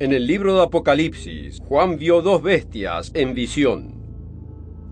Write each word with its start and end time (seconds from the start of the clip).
En 0.00 0.12
el 0.12 0.28
libro 0.28 0.54
de 0.54 0.62
Apocalipsis, 0.62 1.58
Juan 1.66 1.98
vio 1.98 2.22
dos 2.22 2.40
bestias 2.40 3.10
en 3.14 3.34
visión. 3.34 3.96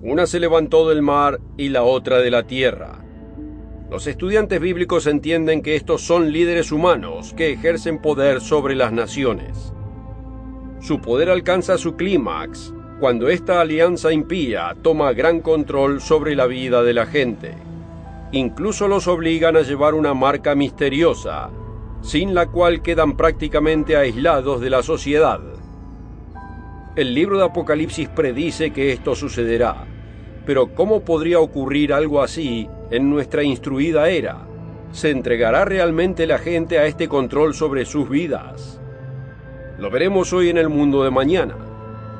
Una 0.02 0.26
se 0.26 0.40
levantó 0.40 0.88
del 0.88 1.00
mar 1.00 1.38
y 1.56 1.68
la 1.68 1.84
otra 1.84 2.18
de 2.18 2.29
la 2.32 2.48
tierra. 2.48 3.04
Los 3.88 4.08
estudiantes 4.08 4.61
bíblicos 4.61 5.06
entienden 5.06 5.62
que 5.62 5.77
estos 5.77 6.03
son 6.03 6.32
líderes 6.32 6.72
humanos 6.72 7.34
que 7.34 7.53
ejercen 7.53 8.03
poder 8.03 8.40
sobre 8.40 8.74
las 8.74 8.90
naciones. 8.92 9.72
Su 10.81 11.01
poder 11.01 11.31
alcanza 11.31 11.79
su 11.79 11.95
clímax 11.95 12.75
cuando 12.99 13.29
esta 13.29 13.61
alianza 13.61 14.13
impía 14.13 14.75
toma 14.83 15.13
gran 15.13 15.41
control 15.41 16.01
sobre 16.01 16.34
la 16.34 16.47
vida 16.47 16.83
de 16.83 16.95
la 16.95 17.07
gente. 17.07 17.55
Incluso 18.33 18.88
los 18.88 19.07
obligan 19.07 19.57
a 19.57 19.62
llevar 19.62 19.95
una 19.95 20.15
marca 20.15 20.57
misteriosa 20.57 21.52
sin 22.07 22.34
la 22.34 22.47
cual 22.47 22.83
quedan 22.83 23.16
prácticamente 23.16 23.97
aislados 23.97 24.61
de 24.61 24.70
la 24.70 24.84
sociedad. 24.84 25.41
El 26.95 27.14
libro 27.14 27.37
de 27.37 27.45
Apocalipsis 27.45 28.09
predice 28.09 28.70
que 28.70 28.92
esto 28.92 29.16
sucederá, 29.16 29.87
pero 30.47 30.73
¿cómo 30.73 31.00
podría 31.00 31.41
ocurrir 31.41 31.92
algo 31.92 32.23
así 32.23 32.69
en 32.92 33.11
nuestra 33.11 33.42
instruida 33.42 34.09
era? 34.09 34.47
¿Se 34.92 35.11
entregará 35.11 35.64
realmente 35.64 36.28
la 36.28 36.38
gente 36.38 36.78
a 36.78 36.87
este 36.87 37.09
control 37.09 37.55
sobre 37.55 37.84
sus 37.84 38.09
vidas? 38.09 38.80
Lo 39.77 39.91
veremos 39.91 40.33
hoy 40.33 40.48
en 40.48 40.59
el 40.59 40.69
mundo 40.69 41.02
de 41.02 41.11
mañana, 41.11 41.56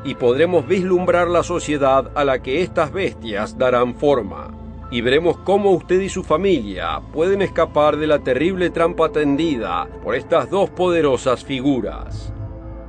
y 0.05 0.16
podremos 0.16 0.66
vislumbrar 0.66 1.29
la 1.29 1.45
sociedad 1.45 2.11
a 2.16 2.25
la 2.25 2.43
que 2.43 2.61
estas 2.61 2.93
bestias 2.93 3.57
darán 3.57 3.95
forma 3.95 4.66
y 4.91 5.01
veremos 5.01 5.37
cómo 5.39 5.73
usted 5.73 6.01
y 6.01 6.09
su 6.09 6.23
familia 6.23 7.01
pueden 7.13 7.43
escapar 7.43 7.97
de 7.97 8.07
la 8.07 8.21
terrible 8.21 8.71
trampa 8.71 9.11
tendida 9.11 9.89
por 10.03 10.15
estas 10.15 10.51
dos 10.51 10.71
poderosas 10.71 11.45
figuras. 11.45 12.33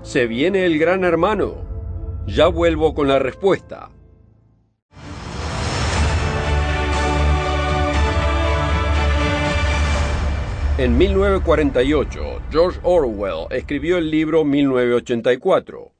¿Se 0.04 0.28
viene 0.28 0.66
el 0.66 0.78
gran 0.78 1.04
hermano? 1.04 1.56
Ya 2.28 2.48
vuelvo 2.48 2.94
con 2.94 3.08
la 3.08 3.20
respuesta. 3.20 3.90
En 10.78 10.96
1948, 10.96 12.42
George 12.52 12.80
Orwell 12.84 13.48
escribió 13.50 13.98
el 13.98 14.12
libro 14.12 14.46
1984 14.46 15.97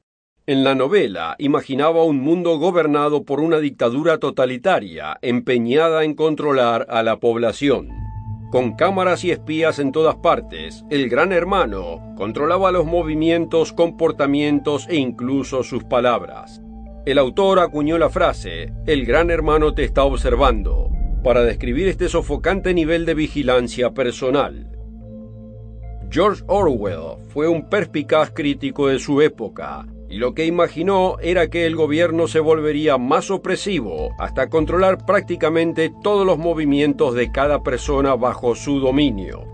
en 0.48 0.64
la 0.64 0.74
novela 0.74 1.36
imaginaba 1.38 2.04
un 2.04 2.20
mundo 2.22 2.58
gobernado 2.58 3.22
por 3.22 3.38
una 3.40 3.58
dictadura 3.58 4.16
totalitaria 4.16 5.18
empeñada 5.20 6.04
en 6.04 6.14
controlar 6.14 6.86
a 6.88 7.02
la 7.02 7.18
población. 7.18 7.90
Con 8.50 8.74
cámaras 8.74 9.24
y 9.24 9.30
espías 9.30 9.78
en 9.78 9.92
todas 9.92 10.16
partes, 10.16 10.86
el 10.88 11.10
gran 11.10 11.32
hermano 11.32 12.14
controlaba 12.16 12.72
los 12.72 12.86
movimientos, 12.86 13.74
comportamientos 13.74 14.86
e 14.88 14.96
incluso 14.96 15.62
sus 15.64 15.84
palabras. 15.84 16.62
El 17.04 17.18
autor 17.18 17.58
acuñó 17.58 17.98
la 17.98 18.08
frase, 18.08 18.72
el 18.86 19.04
gran 19.04 19.30
hermano 19.30 19.74
te 19.74 19.84
está 19.84 20.04
observando, 20.04 20.88
para 21.22 21.42
describir 21.42 21.88
este 21.88 22.08
sofocante 22.08 22.72
nivel 22.72 23.04
de 23.04 23.12
vigilancia 23.12 23.90
personal. 23.90 24.66
George 26.10 26.42
Orwell 26.46 27.18
fue 27.28 27.48
un 27.48 27.68
perspicaz 27.68 28.30
crítico 28.30 28.88
de 28.88 28.98
su 28.98 29.20
época, 29.20 29.84
y 30.10 30.16
lo 30.16 30.34
que 30.34 30.46
imaginó 30.46 31.16
era 31.20 31.50
que 31.50 31.66
el 31.66 31.76
gobierno 31.76 32.28
se 32.28 32.40
volvería 32.40 32.96
más 32.96 33.30
opresivo 33.30 34.14
hasta 34.18 34.48
controlar 34.48 35.04
prácticamente 35.04 35.92
todos 36.02 36.26
los 36.26 36.38
movimientos 36.38 37.14
de 37.14 37.30
cada 37.30 37.62
persona 37.62 38.14
bajo 38.14 38.54
su 38.54 38.80
dominio. 38.80 39.44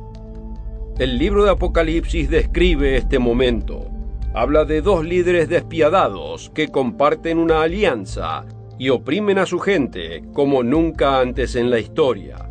El 0.99 1.19
libro 1.19 1.45
de 1.45 1.51
Apocalipsis 1.51 2.31
describe 2.31 2.97
este 2.97 3.19
momento. 3.19 3.87
Habla 4.33 4.65
de 4.65 4.81
dos 4.81 5.05
líderes 5.05 5.49
despiadados 5.49 6.51
que 6.55 6.69
comparten 6.69 7.39
una 7.39 7.63
alianza 7.63 8.45
y 8.79 8.91
oprimen 8.91 9.39
a 9.39 9.47
su 9.47 9.59
gente 9.59 10.23
como 10.33 10.63
nunca 10.63 11.19
antes 11.19 11.57
en 11.57 11.71
la 11.71 11.81
historia. 11.81 12.49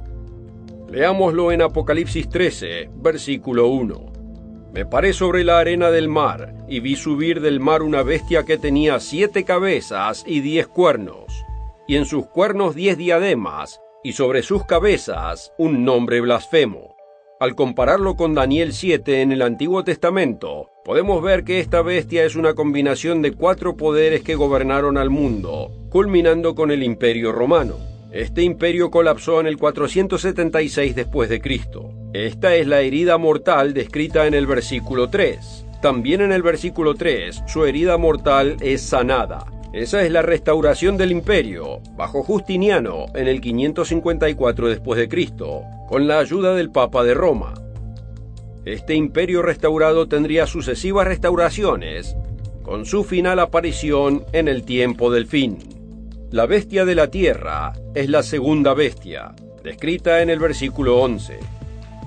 Leámoslo 0.91 1.53
en 1.53 1.61
Apocalipsis 1.61 2.29
13, 2.29 2.89
versículo 3.01 3.67
1. 3.67 4.12
Me 4.73 4.87
paré 4.87 5.13
sobre 5.13 5.43
la 5.43 5.59
arena 5.59 5.91
del 5.91 6.09
mar, 6.09 6.51
y 6.67 6.79
vi 6.79 6.95
subir 6.95 7.41
del 7.41 7.59
mar 7.59 7.83
una 7.83 8.01
bestia 8.01 8.43
que 8.43 8.57
tenía 8.57 8.99
siete 8.99 9.43
cabezas 9.43 10.23
y 10.25 10.39
diez 10.39 10.65
cuernos, 10.65 11.45
y 11.87 11.95
en 11.95 12.05
sus 12.05 12.25
cuernos 12.25 12.73
diez 12.73 12.97
diademas, 12.97 13.79
y 14.03 14.13
sobre 14.13 14.41
sus 14.41 14.65
cabezas 14.65 15.53
un 15.59 15.85
nombre 15.85 16.21
blasfemo. 16.21 16.95
Al 17.39 17.53
compararlo 17.53 18.15
con 18.15 18.33
Daniel 18.33 18.73
7 18.73 19.21
en 19.21 19.31
el 19.31 19.43
Antiguo 19.43 19.83
Testamento, 19.83 20.71
podemos 20.83 21.21
ver 21.21 21.43
que 21.43 21.59
esta 21.59 21.83
bestia 21.83 22.25
es 22.25 22.35
una 22.35 22.55
combinación 22.55 23.21
de 23.21 23.33
cuatro 23.33 23.77
poderes 23.77 24.23
que 24.23 24.33
gobernaron 24.33 24.97
al 24.97 25.11
mundo, 25.11 25.71
culminando 25.91 26.55
con 26.55 26.71
el 26.71 26.81
Imperio 26.81 27.31
Romano. 27.31 27.92
Este 28.13 28.43
imperio 28.43 28.91
colapsó 28.91 29.39
en 29.39 29.47
el 29.47 29.57
476 29.57 30.95
después 30.95 31.29
de 31.29 31.41
Cristo. 31.41 31.89
Esta 32.13 32.53
es 32.53 32.67
la 32.67 32.81
herida 32.81 33.17
mortal 33.17 33.73
descrita 33.73 34.27
en 34.27 34.35
el 34.35 34.45
versículo 34.45 35.09
3. 35.09 35.65
También 35.81 36.21
en 36.21 36.31
el 36.31 36.43
versículo 36.43 36.93
3, 36.93 37.41
su 37.47 37.65
herida 37.65 37.97
mortal 37.97 38.57
es 38.61 38.83
sanada. 38.83 39.47
Esa 39.73 40.03
es 40.03 40.11
la 40.11 40.21
restauración 40.21 40.95
del 40.95 41.11
imperio, 41.11 41.79
bajo 41.95 42.21
Justiniano, 42.21 43.07
en 43.15 43.27
el 43.27 43.41
554 43.41 44.69
después 44.69 44.99
de 44.99 45.09
Cristo, 45.09 45.63
con 45.89 46.07
la 46.07 46.19
ayuda 46.19 46.53
del 46.53 46.69
Papa 46.69 47.03
de 47.03 47.15
Roma. 47.15 47.55
Este 48.63 48.93
imperio 48.93 49.41
restaurado 49.41 50.07
tendría 50.07 50.45
sucesivas 50.45 51.07
restauraciones, 51.07 52.15
con 52.61 52.85
su 52.85 53.03
final 53.03 53.39
aparición 53.39 54.23
en 54.33 54.47
el 54.47 54.65
tiempo 54.65 55.11
del 55.11 55.25
fin. 55.25 55.72
La 56.33 56.47
bestia 56.47 56.83
de 56.83 56.95
la 56.95 57.11
tierra 57.11 57.73
es 57.93 58.09
la 58.09 58.23
segunda 58.23 58.73
bestia, 58.73 59.35
descrita 59.63 60.23
en 60.23 60.31
el 60.31 60.39
versículo 60.39 60.99
11. 60.99 61.37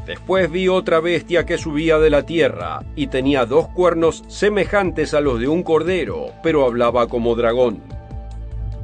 Después 0.05 0.51
vi 0.51 0.67
otra 0.67 0.99
bestia 0.99 1.47
que 1.47 1.59
subía 1.59 2.01
de 2.01 2.11
la 2.11 2.27
tierra, 2.27 2.83
y 2.97 3.07
tenía 3.07 3.47
dos 3.47 3.69
cuernos 3.69 4.25
semejantes 4.27 5.15
a 5.15 5.21
los 5.21 5.39
de 5.39 5.47
un 5.47 5.63
cordero, 5.63 6.33
pero 6.43 6.65
hablaba 6.65 7.07
como 7.07 7.37
dragón. 7.37 7.81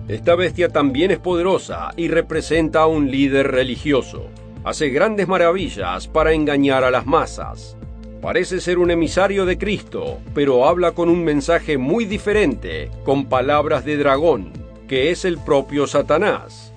Esta 0.06 0.36
bestia 0.36 0.68
también 0.68 1.10
es 1.10 1.18
poderosa 1.18 1.90
y 1.96 2.06
representa 2.06 2.82
a 2.82 2.86
un 2.86 3.10
líder 3.10 3.50
religioso. 3.50 4.28
Hace 4.62 4.90
grandes 4.90 5.26
maravillas 5.26 6.06
para 6.06 6.34
engañar 6.34 6.84
a 6.84 6.92
las 6.92 7.04
masas. 7.04 7.76
Parece 8.20 8.60
ser 8.60 8.78
un 8.78 8.92
emisario 8.92 9.44
de 9.44 9.58
Cristo, 9.58 10.20
pero 10.34 10.68
habla 10.68 10.92
con 10.92 11.08
un 11.08 11.24
mensaje 11.24 11.78
muy 11.78 12.04
diferente, 12.04 12.92
con 13.04 13.26
palabras 13.26 13.84
de 13.84 13.96
dragón, 13.96 14.61
que 14.92 15.10
es 15.10 15.24
el 15.24 15.38
propio 15.38 15.86
Satanás. 15.86 16.70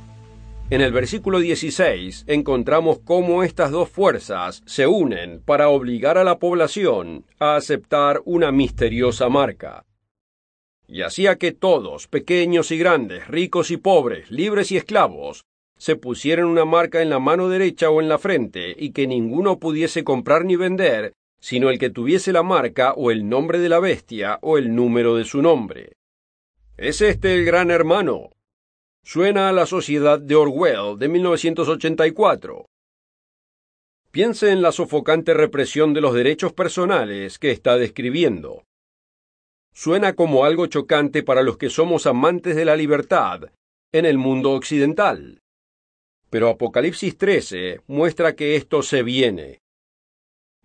En 0.70 0.80
el 0.80 0.94
versículo 0.94 1.40
16 1.40 2.24
encontramos 2.28 3.00
cómo 3.00 3.44
estas 3.44 3.72
dos 3.72 3.90
fuerzas 3.90 4.64
se 4.66 4.88
unen 4.88 5.42
para 5.44 5.68
obligar 5.68 6.18
a 6.18 6.24
la 6.24 6.40
población 6.40 7.26
a 7.40 7.58
aceptar 7.58 8.22
una 8.24 8.54
misteriosa 8.54 9.28
marca. 9.28 9.84
Y 10.88 11.02
hacía 11.02 11.36
que 11.36 11.52
todos, 11.52 12.08
pequeños 12.08 12.72
y 12.72 12.78
grandes, 12.78 13.28
ricos 13.28 13.70
y 13.70 13.76
pobres, 13.76 14.32
libres 14.32 14.72
y 14.72 14.78
esclavos, 14.78 15.44
se 15.78 15.98
pusieran 15.98 16.46
una 16.46 16.64
marca 16.64 17.02
en 17.02 17.10
la 17.10 17.20
mano 17.20 17.50
derecha 17.50 17.90
o 17.90 18.00
en 18.00 18.08
la 18.08 18.18
frente 18.18 18.74
y 18.80 18.92
que 18.92 19.08
ninguno 19.08 19.60
pudiese 19.60 20.06
comprar 20.06 20.46
ni 20.46 20.56
vender, 20.56 21.12
sino 21.42 21.70
el 21.70 21.80
que 21.80 21.90
tuviese 21.90 22.32
la 22.32 22.44
marca 22.44 22.94
o 22.94 23.12
el 23.12 23.28
nombre 23.28 23.60
de 23.60 23.68
la 23.68 23.82
bestia 23.82 24.40
o 24.42 24.58
el 24.58 24.74
número 24.74 25.18
de 25.18 25.26
su 25.26 25.42
nombre. 25.42 25.98
¿Es 26.78 27.00
este 27.00 27.36
el 27.36 27.46
gran 27.46 27.72
hermano? 27.72 28.32
Suena 29.02 29.48
a 29.48 29.54
la 29.54 29.66
sociedad 29.66 30.20
de 30.20 30.36
Orwell 30.36 31.00
de 31.00 31.08
1984. 31.08 32.66
Piense 34.12 34.52
en 34.52 34.62
la 34.62 34.74
sofocante 34.74 35.34
represión 35.34 35.94
de 35.94 36.02
los 36.02 36.14
derechos 36.14 36.52
personales 36.52 37.40
que 37.40 37.52
está 37.52 37.78
describiendo. 37.78 38.64
Suena 39.74 40.16
como 40.16 40.44
algo 40.44 40.68
chocante 40.68 41.24
para 41.24 41.44
los 41.44 41.58
que 41.58 41.70
somos 41.70 42.08
amantes 42.08 42.58
de 42.58 42.66
la 42.66 42.76
libertad 42.76 43.52
en 43.94 44.06
el 44.06 44.18
mundo 44.18 44.52
occidental. 44.52 45.40
Pero 46.30 46.50
Apocalipsis 46.50 47.18
13 47.18 47.84
muestra 47.88 48.36
que 48.36 48.58
esto 48.58 48.84
se 48.84 49.02
viene. 49.02 49.62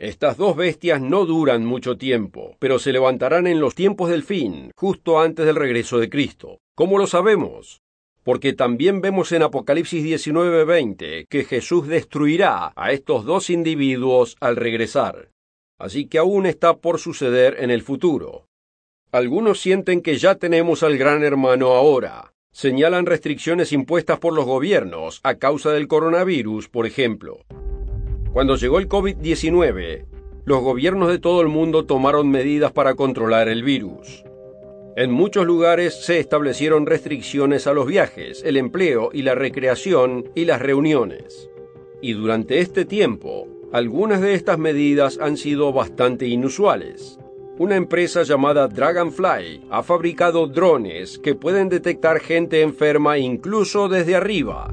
Estas 0.01 0.39
dos 0.39 0.57
bestias 0.57 1.03
no 1.03 1.27
duran 1.27 1.65
mucho 1.65 1.99
tiempo, 1.99 2.57
pero 2.59 2.79
se 2.79 2.91
levantarán 2.91 3.47
en 3.47 3.61
los 3.61 3.75
tiempos 3.75 4.09
del 4.09 4.23
fin, 4.23 4.73
justo 4.75 5.21
antes 5.21 5.45
del 5.45 5.57
regreso 5.57 5.99
de 5.99 6.09
Cristo. 6.09 6.59
¿Cómo 6.75 6.99
lo 6.99 7.07
sabemos? 7.07 7.83
porque 8.23 8.53
también 8.53 9.01
vemos 9.01 9.33
en 9.33 9.43
Apocalipsis 9.43 10.05
19:20 10.05 11.27
que 11.29 11.45
Jesús 11.45 11.89
destruirá 11.89 12.73
a 12.77 12.93
estos 12.93 13.25
dos 13.25 13.51
individuos 13.51 14.37
al 14.41 14.57
regresar. 14.57 15.31
Así 15.79 16.07
que 16.07 16.19
aún 16.19 16.47
está 16.47 16.77
por 16.77 16.99
suceder 16.99 17.57
en 17.61 17.71
el 17.71 17.83
futuro. 17.83 18.47
Algunos 19.13 19.61
sienten 19.61 20.03
que 20.03 20.17
ya 20.19 20.35
tenemos 20.35 20.83
al 20.83 20.99
gran 20.99 21.23
hermano 21.25 21.69
ahora. 21.69 22.33
Señalan 22.53 23.07
restricciones 23.07 23.73
impuestas 23.73 24.19
por 24.19 24.35
los 24.35 24.45
gobiernos 24.45 25.21
a 25.23 25.37
causa 25.37 25.73
del 25.73 25.89
coronavirus, 25.89 26.69
por 26.69 26.87
ejemplo. 26.87 27.41
Cuando 28.33 28.55
llegó 28.55 28.79
el 28.79 28.89
COVID-19, 28.89 30.05
los 30.45 30.63
gobiernos 30.63 31.09
de 31.09 31.19
todo 31.19 31.41
el 31.41 31.49
mundo 31.49 31.85
tomaron 31.85 32.31
medidas 32.31 32.71
para 32.71 32.95
controlar 32.95 33.49
el 33.49 33.65
virus. 33.65 34.25
En 34.97 35.11
muchos 35.11 35.47
lugares 35.47 36.05
se 36.05 36.21
establecieron 36.21 36.87
restricciones 36.87 37.67
a 37.67 37.73
los 37.73 37.87
viajes, 37.87 38.43
el 38.45 38.57
empleo 38.57 39.11
y 39.13 39.23
la 39.23 39.35
recreación 39.35 40.31
y 40.37 40.45
las 40.45 40.63
reuniones. 40.63 41.51
Y 42.01 42.13
durante 42.13 42.61
este 42.61 42.85
tiempo, 42.85 43.49
algunas 43.73 44.21
de 44.21 44.35
estas 44.35 44.59
medidas 44.59 45.19
han 45.21 45.37
sido 45.37 45.73
bastante 45.73 46.27
inusuales. 46.27 47.19
Una 47.59 47.75
empresa 47.75 48.23
llamada 48.23 48.69
Dragonfly 48.69 49.67
ha 49.71 49.83
fabricado 49.83 50.47
drones 50.47 51.19
que 51.19 51.35
pueden 51.35 51.69
detectar 51.69 52.21
gente 52.21 52.63
enferma 52.63 53.19
incluso 53.19 53.89
desde 53.89 54.15
arriba. 54.15 54.73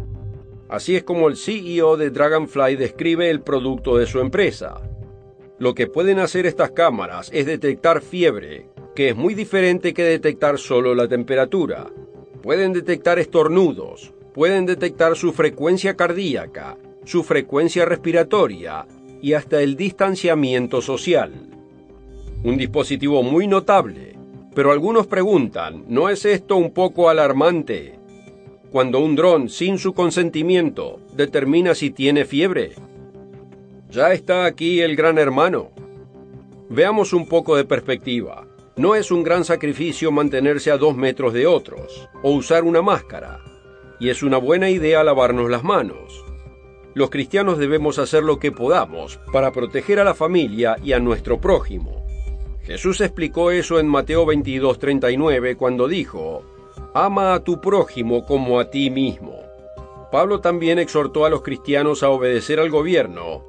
Así 0.70 0.96
es 0.96 1.04
como 1.04 1.28
el 1.28 1.38
CEO 1.38 1.98
de 1.98 2.10
Dragonfly 2.10 2.76
describe 2.76 3.30
el 3.30 3.42
producto 3.42 3.98
de 3.98 4.06
su 4.06 4.20
empresa. 4.20 4.82
Lo 5.60 5.74
que 5.74 5.88
pueden 5.88 6.20
hacer 6.20 6.46
estas 6.46 6.72
cámaras 6.72 7.30
es 7.34 7.46
detectar 7.46 8.02
fiebre, 8.02 8.70
que 8.96 9.10
es 9.10 9.16
muy 9.16 9.34
diferente 9.34 9.94
que 9.94 10.04
detectar 10.04 10.60
solo 10.60 10.94
la 10.94 11.08
temperatura. 11.08 11.88
Pueden 12.42 12.74
detectar 12.74 13.20
estornudos, 13.20 14.14
pueden 14.34 14.66
detectar 14.66 15.16
su 15.16 15.34
frecuencia 15.34 15.96
cardíaca, 15.96 16.78
su 17.06 17.24
frecuencia 17.24 17.86
respiratoria 17.86 18.86
y 19.22 19.34
hasta 19.34 19.62
el 19.62 19.76
distanciamiento 19.76 20.82
social 20.82 21.48
un 22.44 22.58
dispositivo 22.58 23.24
muy 23.24 23.48
notable. 23.48 24.16
Pero 24.54 24.72
algunos 24.72 25.08
preguntan, 25.08 25.86
¿no 25.88 26.10
es 26.10 26.26
esto 26.26 26.56
un 26.58 26.72
poco 26.72 27.10
alarmante? 27.10 27.97
Cuando 28.72 29.00
un 29.00 29.16
dron 29.16 29.50
sin 29.50 29.78
su 29.78 29.94
consentimiento 29.94 31.00
determina 31.14 31.74
si 31.74 31.90
tiene 31.90 32.26
fiebre. 32.26 32.74
Ya 33.90 34.12
está 34.12 34.46
aquí 34.46 34.82
el 34.82 34.96
gran 34.96 35.18
hermano. 35.18 35.72
Veamos 36.70 37.14
un 37.14 37.28
poco 37.30 37.56
de 37.56 37.64
perspectiva. 37.64 38.46
No 38.76 38.94
es 38.96 39.10
un 39.10 39.24
gran 39.24 39.46
sacrificio 39.46 40.12
mantenerse 40.12 40.70
a 40.70 40.78
dos 40.78 40.98
metros 40.98 41.34
de 41.34 41.48
otros 41.48 42.10
o 42.22 42.32
usar 42.32 42.66
una 42.66 42.82
máscara. 42.82 43.40
Y 44.00 44.10
es 44.10 44.22
una 44.22 44.38
buena 44.38 44.70
idea 44.70 45.04
lavarnos 45.04 45.50
las 45.50 45.64
manos. 45.64 46.26
Los 46.94 47.10
cristianos 47.10 47.58
debemos 47.58 48.00
hacer 48.00 48.24
lo 48.24 48.38
que 48.38 48.52
podamos 48.52 49.18
para 49.32 49.52
proteger 49.54 50.00
a 50.00 50.04
la 50.04 50.14
familia 50.14 50.76
y 50.84 50.92
a 50.92 51.00
nuestro 51.00 51.40
prójimo. 51.40 52.06
Jesús 52.64 53.00
explicó 53.00 53.50
eso 53.52 53.80
en 53.80 53.88
Mateo 53.88 54.26
22:39 54.26 55.56
cuando 55.56 55.88
dijo, 55.88 56.44
Ama 57.00 57.36
a 57.36 57.44
tu 57.44 57.62
prójimo 57.62 58.26
como 58.26 58.60
a 58.60 58.72
ti 58.72 58.90
mismo. 58.90 59.44
Pablo 60.12 60.42
también 60.42 60.80
exhortó 60.80 61.26
a 61.26 61.30
los 61.30 61.44
cristianos 61.44 62.02
a 62.02 62.10
obedecer 62.10 62.60
al 62.60 62.72
gobierno, 62.72 63.46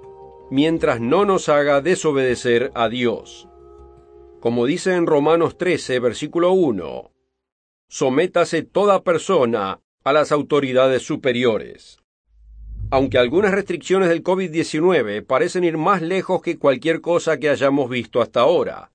mientras 0.50 1.00
no 1.00 1.24
nos 1.24 1.48
haga 1.48 1.80
desobedecer 1.80 2.70
a 2.74 2.90
Dios. 2.90 3.48
Como 4.40 4.66
dice 4.66 4.92
en 4.92 5.06
Romanos 5.06 5.56
13, 5.56 5.98
versículo 5.98 6.52
1, 6.52 7.10
Sométase 7.88 8.64
toda 8.64 9.02
persona 9.02 9.80
a 10.04 10.12
las 10.12 10.30
autoridades 10.30 11.04
superiores. 11.04 12.00
Aunque 12.90 13.16
algunas 13.16 13.52
restricciones 13.52 14.10
del 14.10 14.22
COVID-19 14.22 15.24
parecen 15.24 15.64
ir 15.64 15.78
más 15.78 16.02
lejos 16.02 16.42
que 16.42 16.58
cualquier 16.58 17.00
cosa 17.00 17.38
que 17.38 17.48
hayamos 17.48 17.88
visto 17.88 18.20
hasta 18.20 18.40
ahora, 18.40 18.92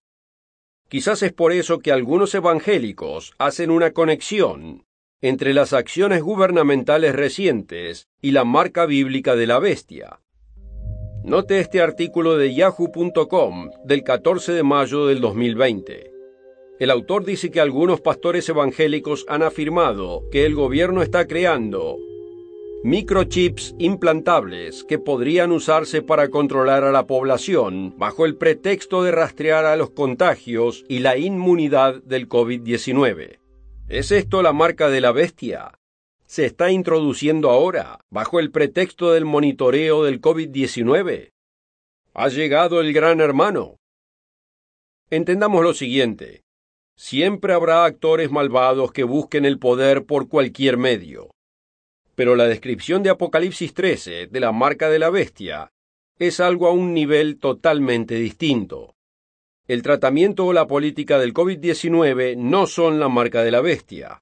Quizás 0.94 1.24
es 1.24 1.34
por 1.34 1.54
eso 1.54 1.80
que 1.80 1.92
algunos 1.92 2.36
evangélicos 2.36 3.34
hacen 3.40 3.72
una 3.72 3.94
conexión 3.94 4.86
entre 5.24 5.56
las 5.56 5.74
acciones 5.74 6.22
gubernamentales 6.22 7.16
recientes 7.16 8.10
y 8.22 8.30
la 8.30 8.44
marca 8.44 8.86
bíblica 8.86 9.36
de 9.36 9.48
la 9.48 9.58
bestia. 9.58 10.20
Note 11.24 11.60
este 11.60 11.82
artículo 11.82 12.38
de 12.38 12.54
yahoo.com 12.54 13.72
del 13.84 14.04
14 14.04 14.52
de 14.52 14.62
mayo 14.62 15.08
del 15.08 15.20
2020. 15.20 16.12
El 16.80 16.92
autor 16.92 17.26
dice 17.26 17.50
que 17.50 17.60
algunos 17.60 18.00
pastores 18.00 18.48
evangélicos 18.48 19.26
han 19.28 19.42
afirmado 19.42 20.30
que 20.32 20.46
el 20.46 20.54
gobierno 20.54 21.02
está 21.02 21.26
creando 21.26 21.98
microchips 22.86 23.76
implantables 23.80 24.84
que 24.84 25.00
podrían 25.00 25.54
usarse 25.54 26.02
para 26.02 26.28
controlar 26.28 26.84
a 26.84 26.92
la 26.92 27.08
población 27.08 27.98
bajo 27.98 28.26
el 28.26 28.36
pretexto 28.36 29.04
de 29.04 29.14
rastrear 29.14 29.64
a 29.64 29.78
los 29.78 29.92
contagios 29.92 30.84
y 30.90 31.00
la 31.00 31.18
inmunidad 31.18 32.04
del 32.04 32.28
COVID-19. 32.28 33.40
¿Es 33.88 34.12
esto 34.12 34.44
la 34.44 34.52
marca 34.52 34.90
de 34.90 35.00
la 35.00 35.14
bestia? 35.14 35.80
¿Se 36.26 36.44
está 36.44 36.72
introduciendo 36.72 37.52
ahora 37.52 38.00
bajo 38.10 38.42
el 38.42 38.52
pretexto 38.52 39.14
del 39.14 39.24
monitoreo 39.24 40.04
del 40.04 40.20
COVID-19? 40.20 41.32
Ha 42.14 42.28
llegado 42.28 42.82
el 42.82 42.92
gran 42.92 43.22
hermano. 43.22 43.78
Entendamos 45.10 45.64
lo 45.64 45.74
siguiente. 45.74 46.44
Siempre 46.98 47.54
habrá 47.54 47.86
actores 47.86 48.30
malvados 48.30 48.92
que 48.92 49.06
busquen 49.06 49.46
el 49.46 49.58
poder 49.58 50.06
por 50.06 50.28
cualquier 50.28 50.76
medio. 50.76 51.30
Pero 52.16 52.36
la 52.36 52.48
descripción 52.48 53.04
de 53.04 53.10
Apocalipsis 53.10 53.74
13 53.74 54.28
de 54.28 54.40
la 54.40 54.52
marca 54.52 54.90
de 54.90 55.00
la 55.00 55.10
bestia 55.10 55.72
es 56.20 56.40
algo 56.40 56.68
a 56.68 56.72
un 56.72 56.94
nivel 56.94 57.40
totalmente 57.40 58.16
distinto. 58.16 58.96
El 59.68 59.82
tratamiento 59.82 60.46
o 60.46 60.54
la 60.54 60.68
política 60.68 61.18
del 61.18 61.34
COVID-19 61.34 62.36
no 62.38 62.68
son 62.68 63.00
la 63.00 63.10
marca 63.10 63.44
de 63.44 63.52
la 63.52 63.62
bestia. 63.62 64.22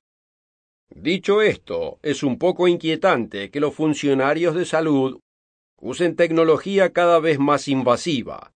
Dicho 0.89 1.41
esto, 1.41 1.99
es 2.03 2.21
un 2.23 2.37
poco 2.37 2.67
inquietante 2.67 3.49
que 3.49 3.59
los 3.59 3.73
funcionarios 3.73 4.55
de 4.55 4.65
salud 4.65 5.19
usen 5.79 6.15
tecnología 6.15 6.93
cada 6.93 7.19
vez 7.19 7.39
más 7.39 7.67
invasiva. 7.67 8.53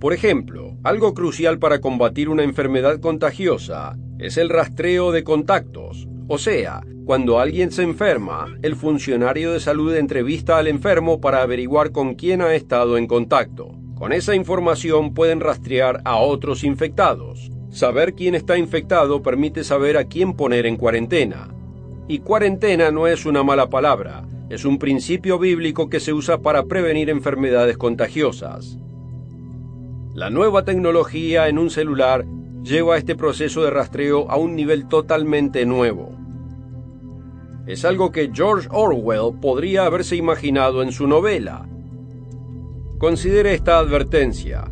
Por 0.00 0.12
ejemplo, 0.12 0.76
algo 0.84 1.14
crucial 1.14 1.58
para 1.58 1.80
combatir 1.80 2.28
una 2.28 2.44
enfermedad 2.44 3.00
contagiosa 3.00 3.96
es 4.18 4.36
el 4.36 4.48
rastreo 4.48 5.10
de 5.10 5.24
contactos, 5.24 6.06
o 6.28 6.36
sea, 6.36 6.82
cuando 7.06 7.40
alguien 7.40 7.72
se 7.72 7.82
enferma, 7.82 8.54
el 8.60 8.76
funcionario 8.76 9.54
de 9.54 9.60
salud 9.60 9.96
entrevista 9.96 10.58
al 10.58 10.66
enfermo 10.66 11.22
para 11.22 11.40
averiguar 11.40 11.90
con 11.90 12.14
quién 12.16 12.42
ha 12.42 12.54
estado 12.54 12.98
en 12.98 13.06
contacto. 13.06 13.74
Con 13.94 14.12
esa 14.12 14.34
información 14.34 15.14
pueden 15.14 15.40
rastrear 15.40 16.02
a 16.04 16.16
otros 16.16 16.64
infectados. 16.64 17.50
Saber 17.70 18.12
quién 18.12 18.34
está 18.34 18.58
infectado 18.58 19.22
permite 19.22 19.64
saber 19.64 19.96
a 19.96 20.04
quién 20.04 20.34
poner 20.34 20.66
en 20.66 20.76
cuarentena. 20.76 21.48
Y 22.08 22.18
cuarentena 22.18 22.90
no 22.90 23.06
es 23.06 23.24
una 23.24 23.42
mala 23.42 23.70
palabra, 23.70 24.28
es 24.50 24.66
un 24.66 24.78
principio 24.78 25.38
bíblico 25.38 25.88
que 25.88 26.00
se 26.00 26.12
usa 26.12 26.38
para 26.42 26.64
prevenir 26.64 27.08
enfermedades 27.08 27.78
contagiosas. 27.78 28.76
La 30.14 30.28
nueva 30.28 30.66
tecnología 30.66 31.48
en 31.48 31.58
un 31.58 31.70
celular 31.70 32.26
lleva 32.62 32.96
este 32.96 33.16
proceso 33.16 33.62
de 33.62 33.70
rastreo 33.70 34.30
a 34.30 34.36
un 34.36 34.54
nivel 34.54 34.88
totalmente 34.88 35.64
nuevo 35.66 36.18
es 37.68 37.84
algo 37.84 38.10
que 38.10 38.30
George 38.32 38.66
Orwell 38.72 39.38
podría 39.42 39.84
haberse 39.84 40.16
imaginado 40.16 40.82
en 40.82 40.90
su 40.90 41.06
novela. 41.06 41.68
Considere 42.96 43.52
esta 43.52 43.78
advertencia. 43.78 44.64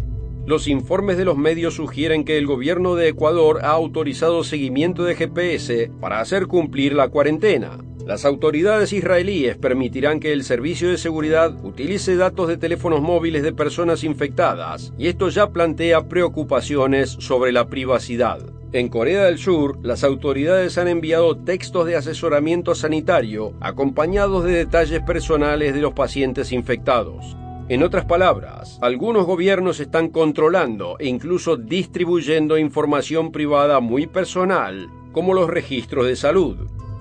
Los 0.46 0.68
informes 0.68 1.16
de 1.18 1.24
los 1.24 1.36
medios 1.36 1.74
sugieren 1.74 2.24
que 2.24 2.38
el 2.38 2.46
gobierno 2.46 2.94
de 2.94 3.08
Ecuador 3.08 3.64
ha 3.64 3.70
autorizado 3.70 4.44
seguimiento 4.44 5.02
de 5.02 5.16
GPS 5.16 5.90
para 6.00 6.20
hacer 6.20 6.46
cumplir 6.46 6.92
la 6.92 7.08
cuarentena. 7.08 7.78
Las 8.06 8.24
autoridades 8.24 8.92
israelíes 8.92 9.56
permitirán 9.56 10.20
que 10.20 10.32
el 10.32 10.44
servicio 10.44 10.88
de 10.88 10.98
seguridad 10.98 11.52
utilice 11.64 12.14
datos 12.14 12.46
de 12.46 12.56
teléfonos 12.56 13.02
móviles 13.02 13.42
de 13.42 13.52
personas 13.52 14.04
infectadas, 14.04 14.92
y 14.96 15.08
esto 15.08 15.30
ya 15.30 15.50
plantea 15.50 16.06
preocupaciones 16.06 17.10
sobre 17.18 17.50
la 17.50 17.68
privacidad. 17.68 18.38
En 18.72 18.88
Corea 18.88 19.24
del 19.24 19.38
Sur, 19.38 19.80
las 19.82 20.04
autoridades 20.04 20.78
han 20.78 20.86
enviado 20.86 21.36
textos 21.38 21.86
de 21.86 21.96
asesoramiento 21.96 22.76
sanitario 22.76 23.54
acompañados 23.60 24.44
de 24.44 24.52
detalles 24.52 25.02
personales 25.02 25.74
de 25.74 25.80
los 25.80 25.94
pacientes 25.94 26.52
infectados. 26.52 27.36
En 27.68 27.82
otras 27.82 28.04
palabras, 28.04 28.78
algunos 28.80 29.26
gobiernos 29.26 29.80
están 29.80 30.08
controlando 30.10 30.96
e 31.00 31.08
incluso 31.08 31.56
distribuyendo 31.56 32.58
información 32.58 33.32
privada 33.32 33.80
muy 33.80 34.06
personal, 34.06 34.88
como 35.10 35.34
los 35.34 35.50
registros 35.50 36.06
de 36.06 36.14
salud. 36.14 36.56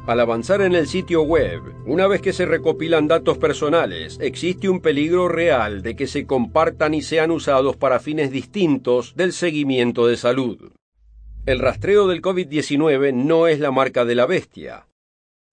Al 0.08 0.20
avanzar 0.20 0.62
en 0.62 0.74
el 0.74 0.88
sitio 0.88 1.22
web, 1.22 1.62
una 1.86 2.08
vez 2.08 2.20
que 2.20 2.34
se 2.34 2.48
recopilan 2.48 3.08
datos 3.08 3.38
personales, 3.38 4.18
existe 4.20 4.68
un 4.68 4.80
peligro 4.80 5.28
real 5.28 5.84
de 5.84 5.96
que 5.96 6.08
se 6.08 6.26
compartan 6.26 6.96
y 6.96 7.04
sean 7.04 7.30
usados 7.30 7.78
para 7.78 8.00
fines 8.00 8.32
distintos 8.32 9.16
del 9.16 9.34
seguimiento 9.34 10.08
de 10.08 10.18
salud. 10.18 10.72
El 11.46 11.60
rastreo 11.60 12.08
del 12.08 12.24
COVID-19 12.24 13.14
no 13.14 13.46
es 13.46 13.60
la 13.60 13.70
marca 13.70 14.04
de 14.04 14.16
la 14.16 14.26
bestia. 14.26 14.88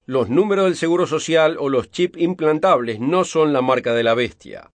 Los 0.06 0.30
números 0.30 0.64
del 0.64 0.76
Seguro 0.76 1.06
Social 1.06 1.58
o 1.60 1.68
los 1.68 1.90
chips 1.90 2.18
implantables 2.18 2.98
no 2.98 3.24
son 3.24 3.52
la 3.52 3.60
marca 3.60 3.92
de 3.92 4.04
la 4.04 4.14
bestia. 4.14 4.70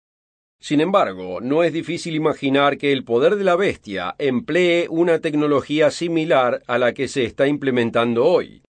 Sin 0.63 0.79
embargo, 0.79 1.41
no 1.41 1.65
es 1.65 1.73
difícil 1.73 2.15
imaginar 2.15 2.77
que 2.77 2.93
el 2.93 3.03
poder 3.03 3.35
de 3.35 3.43
la 3.43 3.57
bestia 3.57 4.15
emplee 4.17 4.87
una 4.89 5.19
tecnología 5.19 5.91
similar 5.91 6.63
a 6.67 6.77
la 6.77 6.93
que 6.93 7.09
se 7.09 7.25
está 7.25 7.47
implementando 7.47 8.23
hoy. 8.23 8.63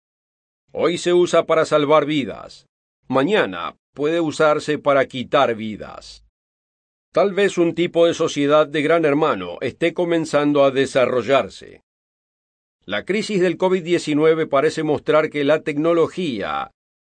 Hoy 0.71 0.99
se 0.99 1.13
usa 1.13 1.47
para 1.47 1.65
salvar 1.65 2.07
vidas. 2.07 2.67
Mañana 3.09 3.75
puede 3.93 4.21
usarse 4.21 4.79
para 4.79 5.07
quitar 5.07 5.57
vidas. 5.57 6.25
Tal 7.13 7.35
vez 7.35 7.59
un 7.59 7.75
tipo 7.75 8.07
de 8.07 8.15
sociedad 8.15 8.69
de 8.69 8.83
gran 8.83 9.05
hermano 9.05 9.59
esté 9.61 9.93
comenzando 9.93 10.63
a 10.63 10.71
desarrollarse. 10.71 11.83
La 12.85 13.05
crisis 13.05 13.41
del 13.41 13.59
COVID-19 13.59 14.49
parece 14.49 14.85
mostrar 14.85 15.29
que 15.29 15.43
la 15.43 15.63
tecnología 15.63 16.71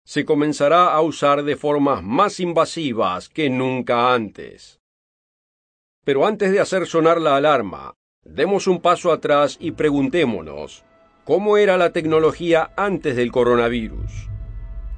se 0.06 0.24
comenzará 0.24 0.94
a 0.94 1.02
usar 1.02 1.44
de 1.44 1.56
formas 1.56 2.04
más 2.04 2.40
invasivas 2.40 3.28
que 3.28 3.50
nunca 3.50 4.14
antes. 4.14 4.80
Pero 6.04 6.28
antes 6.28 6.52
de 6.52 6.60
hacer 6.60 6.86
sonar 6.86 7.20
la 7.20 7.36
alarma, 7.36 7.96
demos 8.24 8.68
un 8.68 8.82
paso 8.82 9.12
atrás 9.12 9.58
y 9.60 9.72
preguntémonos, 9.72 10.86
¿cómo 11.24 11.58
era 11.58 11.76
la 11.78 11.92
tecnología 11.92 12.72
antes 12.78 13.16
del 13.16 13.32
coronavirus? 13.32 14.30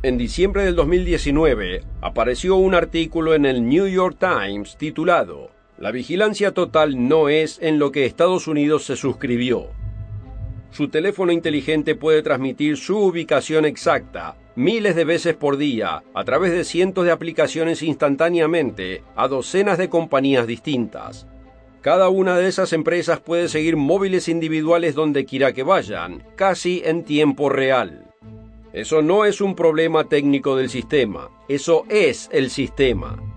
En 0.03 0.17
diciembre 0.17 0.65
del 0.65 0.75
2019 0.75 1.83
apareció 2.01 2.57
un 2.57 2.75
artículo 2.75 3.33
en 3.33 3.45
el 3.45 3.67
New 3.67 3.87
York 3.87 4.17
Times 4.19 4.75
titulado 4.77 5.51
La 5.77 5.91
vigilancia 5.91 6.53
total 6.53 7.07
no 7.07 7.29
es 7.29 7.59
en 7.61 7.79
lo 7.79 7.93
que 7.93 8.05
Estados 8.05 8.47
Unidos 8.47 8.83
se 8.83 8.97
suscribió. 8.97 9.69
Su 10.71 10.89
teléfono 10.89 11.31
inteligente 11.31 11.95
puede 11.95 12.21
transmitir 12.21 12.77
su 12.77 12.97
ubicación 12.97 13.65
exacta 13.65 14.35
miles 14.57 14.95
de 14.95 15.05
veces 15.05 15.35
por 15.35 15.57
día 15.57 16.01
a 16.15 16.23
través 16.23 16.51
de 16.51 16.63
cientos 16.63 17.05
de 17.05 17.11
aplicaciones 17.11 17.83
instantáneamente 17.83 19.03
a 19.15 19.27
docenas 19.27 19.77
de 19.77 19.87
compañías 19.87 20.47
distintas. 20.47 21.27
Cada 21.81 22.09
una 22.09 22.37
de 22.37 22.47
esas 22.47 22.73
empresas 22.73 23.19
puede 23.19 23.49
seguir 23.49 23.77
móviles 23.77 24.27
individuales 24.27 24.95
donde 24.95 25.25
quiera 25.25 25.53
que 25.53 25.61
vayan, 25.61 26.23
casi 26.35 26.81
en 26.83 27.03
tiempo 27.03 27.49
real. 27.49 28.07
Eso 28.73 29.03
no 29.03 29.25
es 29.25 29.41
un 29.41 29.55
problema 29.55 30.09
técnico 30.09 30.55
del 30.55 30.69
sistema, 30.69 31.29
eso 31.47 31.85
es 31.87 32.27
el 32.33 32.49
sistema. 32.49 33.36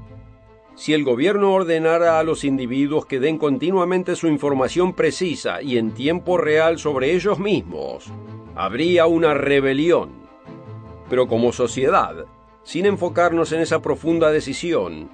Si 0.80 0.94
el 0.94 1.04
gobierno 1.04 1.52
ordenara 1.52 2.18
a 2.18 2.22
los 2.22 2.42
individuos 2.42 3.04
que 3.04 3.20
den 3.20 3.36
continuamente 3.36 4.16
su 4.16 4.28
información 4.28 4.94
precisa 4.94 5.60
y 5.60 5.76
en 5.76 5.92
tiempo 5.92 6.38
real 6.38 6.78
sobre 6.78 7.12
ellos 7.12 7.38
mismos, 7.38 8.06
habría 8.54 9.04
una 9.04 9.34
rebelión. 9.34 10.08
Pero 11.10 11.28
como 11.28 11.52
sociedad, 11.52 12.24
sin 12.62 12.86
enfocarnos 12.86 13.52
en 13.52 13.60
esa 13.60 13.82
profunda 13.82 14.30
decisión, 14.30 15.10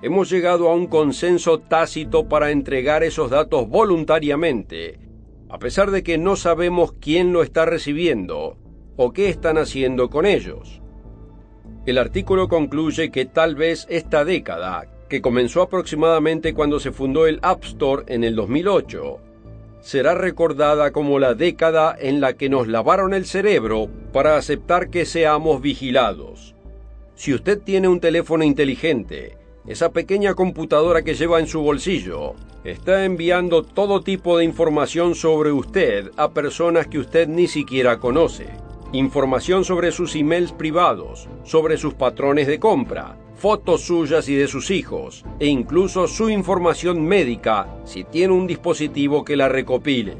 hemos 0.00 0.30
llegado 0.30 0.70
a 0.70 0.74
un 0.74 0.86
consenso 0.86 1.58
tácito 1.58 2.26
para 2.26 2.50
entregar 2.50 3.02
esos 3.02 3.28
datos 3.28 3.68
voluntariamente, 3.68 5.00
a 5.50 5.58
pesar 5.58 5.90
de 5.90 6.02
que 6.02 6.16
no 6.16 6.34
sabemos 6.34 6.94
quién 6.98 7.34
lo 7.34 7.42
está 7.42 7.66
recibiendo 7.66 8.56
o 8.96 9.12
qué 9.12 9.28
están 9.28 9.58
haciendo 9.58 10.08
con 10.08 10.24
ellos. 10.24 10.80
El 11.84 11.98
artículo 11.98 12.48
concluye 12.48 13.10
que 13.10 13.26
tal 13.26 13.54
vez 13.54 13.86
esta 13.90 14.24
década, 14.24 14.86
que 15.10 15.20
comenzó 15.20 15.60
aproximadamente 15.60 16.54
cuando 16.54 16.80
se 16.80 16.92
fundó 16.92 17.26
el 17.26 17.40
App 17.42 17.64
Store 17.64 18.04
en 18.06 18.24
el 18.24 18.34
2008, 18.36 19.18
será 19.82 20.14
recordada 20.14 20.92
como 20.92 21.18
la 21.18 21.34
década 21.34 21.94
en 21.98 22.22
la 22.22 22.34
que 22.34 22.48
nos 22.48 22.68
lavaron 22.68 23.12
el 23.12 23.26
cerebro 23.26 23.88
para 24.12 24.36
aceptar 24.36 24.88
que 24.88 25.04
seamos 25.04 25.60
vigilados. 25.60 26.54
Si 27.16 27.34
usted 27.34 27.60
tiene 27.60 27.88
un 27.88 28.00
teléfono 28.00 28.44
inteligente, 28.44 29.36
esa 29.66 29.90
pequeña 29.90 30.34
computadora 30.34 31.02
que 31.02 31.14
lleva 31.14 31.40
en 31.40 31.48
su 31.48 31.60
bolsillo, 31.60 32.34
está 32.64 33.04
enviando 33.04 33.62
todo 33.62 34.02
tipo 34.02 34.38
de 34.38 34.44
información 34.44 35.14
sobre 35.14 35.50
usted 35.50 36.10
a 36.16 36.30
personas 36.30 36.86
que 36.86 36.98
usted 36.98 37.28
ni 37.28 37.48
siquiera 37.48 37.98
conoce 37.98 38.46
información 38.92 39.64
sobre 39.64 39.92
sus 39.92 40.16
emails 40.16 40.52
privados, 40.52 41.28
sobre 41.44 41.76
sus 41.76 41.94
patrones 41.94 42.46
de 42.48 42.58
compra, 42.58 43.16
fotos 43.40 43.80
suyas 43.80 44.28
y 44.28 44.34
de 44.34 44.46
sus 44.46 44.70
hijos, 44.70 45.24
e 45.38 45.46
incluso 45.46 46.06
su 46.06 46.28
información 46.28 47.02
médica 47.02 47.66
si 47.84 48.04
tiene 48.04 48.34
un 48.34 48.46
dispositivo 48.46 49.24
que 49.24 49.34
la 49.34 49.48
recopile. 49.48 50.18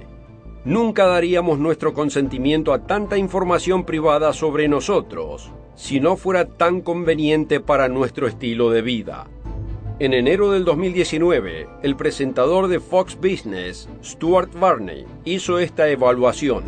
Nunca 0.64 1.06
daríamos 1.06 1.58
nuestro 1.58 1.92
consentimiento 1.92 2.72
a 2.72 2.86
tanta 2.86 3.18
información 3.18 3.84
privada 3.84 4.32
sobre 4.32 4.68
nosotros 4.68 5.52
si 5.74 6.00
no 6.00 6.16
fuera 6.16 6.46
tan 6.46 6.80
conveniente 6.80 7.60
para 7.60 7.88
nuestro 7.88 8.26
estilo 8.26 8.70
de 8.70 8.82
vida. 8.82 9.26
En 9.98 10.14
enero 10.14 10.50
del 10.50 10.64
2019, 10.64 11.68
el 11.82 11.96
presentador 11.96 12.68
de 12.68 12.80
Fox 12.80 13.16
Business, 13.16 13.86
Stuart 14.02 14.58
Varney, 14.58 15.04
hizo 15.24 15.58
esta 15.58 15.88
evaluación 15.90 16.64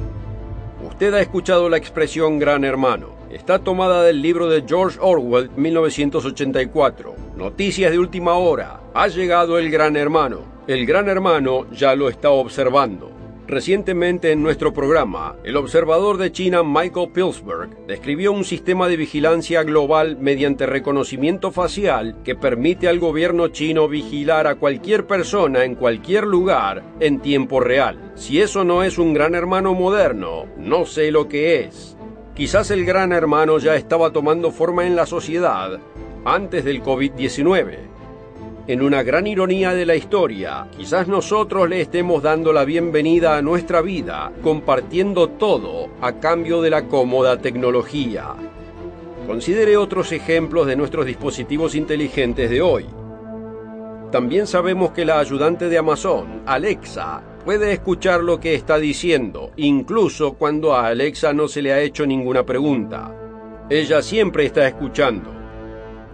Usted 0.87 1.15
ha 1.15 1.21
escuchado 1.21 1.69
la 1.69 1.77
expresión 1.77 2.41
gran 2.41 2.65
hermano. 2.65 3.22
Está 3.33 3.61
tomada 3.61 4.03
del 4.03 4.21
libro 4.21 4.47
de 4.51 4.63
George 4.69 4.99
Orwell, 5.01 5.49
1984. 5.57 7.15
Noticias 7.35 7.91
de 7.91 7.99
última 7.99 8.35
hora. 8.35 8.83
Ha 8.93 9.09
llegado 9.09 9.59
el 9.59 9.71
gran 9.71 9.97
hermano. 9.97 10.41
El 10.67 10.85
gran 10.85 11.09
hermano 11.09 11.67
ya 11.71 11.95
lo 11.95 12.11
está 12.11 12.29
observando. 12.29 13.11
Recientemente 13.49 14.33
en 14.33 14.43
nuestro 14.43 14.75
programa, 14.75 15.37
el 15.45 15.57
observador 15.57 16.19
de 16.19 16.31
China 16.31 16.63
Michael 16.63 17.11
Pillsbury 17.13 17.71
describió 17.87 18.33
un 18.33 18.45
sistema 18.45 18.87
de 18.87 18.99
vigilancia 18.99 19.63
global 19.63 20.19
mediante 20.21 20.67
reconocimiento 20.67 21.53
facial 21.53 22.19
que 22.23 22.35
permite 22.35 22.87
al 22.87 22.99
gobierno 22.99 23.49
chino 23.49 23.89
vigilar 23.89 24.47
a 24.47 24.57
cualquier 24.57 25.07
persona 25.07 25.65
en 25.65 25.75
cualquier 25.75 26.25
lugar 26.25 26.83
en 27.01 27.21
tiempo 27.21 27.61
real. 27.61 28.13
Si 28.15 28.43
eso 28.43 28.63
no 28.63 28.83
es 28.83 28.99
un 28.99 29.15
gran 29.15 29.35
hermano 29.35 29.73
moderno, 29.73 30.45
no 30.59 30.85
sé 30.85 31.11
lo 31.11 31.29
que 31.29 31.61
es. 31.61 31.97
Quizás 32.35 32.71
el 32.71 32.85
gran 32.85 33.13
hermano 33.13 33.59
ya 33.59 33.77
estaba 33.77 34.11
tomando 34.11 34.51
forma 34.51 34.87
en 34.87 34.97
la 34.97 35.07
sociedad 35.07 35.79
antes 36.25 36.65
del 36.65 36.83
COVID-19 36.83 37.93
en 38.69 38.81
una 38.81 39.03
gran 39.03 39.27
ironía 39.27 39.75
de 39.75 39.85
la 39.85 39.97
historia, 39.97 40.69
quizás 40.77 41.09
nosotros 41.09 41.69
le 41.69 41.81
estemos 41.81 42.23
dando 42.23 42.53
la 42.53 42.65
bienvenida 42.65 43.37
a 43.37 43.43
nuestra 43.43 43.81
vida, 43.81 44.33
compartiendo 44.41 45.31
todo 45.31 45.89
a 46.01 46.21
cambio 46.21 46.63
de 46.63 46.71
la 46.71 46.87
cómoda 46.87 47.39
tecnología. 47.39 48.35
Considere 49.27 49.77
otros 49.77 50.13
ejemplos 50.13 50.69
de 50.69 50.77
nuestros 50.77 51.07
dispositivos 51.07 51.75
inteligentes 51.75 52.51
de 52.51 52.63
hoy. 52.63 52.87
También 54.13 54.47
sabemos 54.47 54.93
que 54.93 55.05
la 55.05 55.19
ayudante 55.19 55.69
de 55.69 55.79
Amazon, 55.79 56.43
Alexa, 56.47 57.21
puede 57.45 57.73
escuchar 57.73 58.23
lo 58.23 58.39
que 58.41 58.55
está 58.55 58.79
diciendo, 58.79 59.51
incluso 59.57 60.35
cuando 60.35 60.75
a 60.75 60.87
Alexa 60.87 61.33
no 61.33 61.49
se 61.49 61.63
le 61.63 61.73
ha 61.73 61.81
hecho 61.81 62.07
ninguna 62.07 62.45
pregunta. 62.45 63.15
Ella 63.69 64.03
siempre 64.03 64.45
está 64.47 64.67
escuchando. 64.67 65.31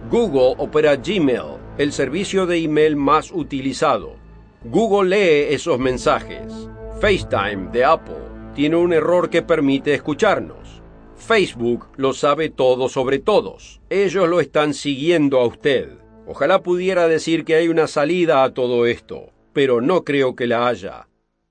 Google 0.09 0.55
opera 0.57 0.95
Gmail, 0.95 1.57
el 1.77 1.91
servicio 1.91 2.45
de 2.45 2.57
email 2.57 2.95
más 2.95 3.31
utilizado. 3.31 4.15
Google 4.63 5.09
lee 5.09 5.53
esos 5.53 5.77
mensajes. 5.77 6.69
FaceTime 6.99 7.69
de 7.71 7.85
Apple 7.85 8.29
tiene 8.55 8.75
un 8.75 8.91
error 8.91 9.29
que 9.29 9.41
permite 9.41 9.93
escucharnos. 9.93 10.81
Facebook 11.15 11.87
lo 11.95 12.13
sabe 12.13 12.49
todo 12.49 12.89
sobre 12.89 13.19
todos. 13.19 13.81
Ellos 13.89 14.27
lo 14.27 14.39
están 14.39 14.73
siguiendo 14.73 15.39
a 15.39 15.45
usted. 15.45 15.89
Ojalá 16.27 16.61
pudiera 16.63 17.07
decir 17.07 17.45
que 17.45 17.55
hay 17.55 17.67
una 17.67 17.87
salida 17.87 18.43
a 18.43 18.53
todo 18.53 18.85
esto, 18.85 19.31
pero 19.53 19.81
no 19.81 20.03
creo 20.03 20.35
que 20.35 20.47
la 20.47 20.67
haya. 20.67 21.07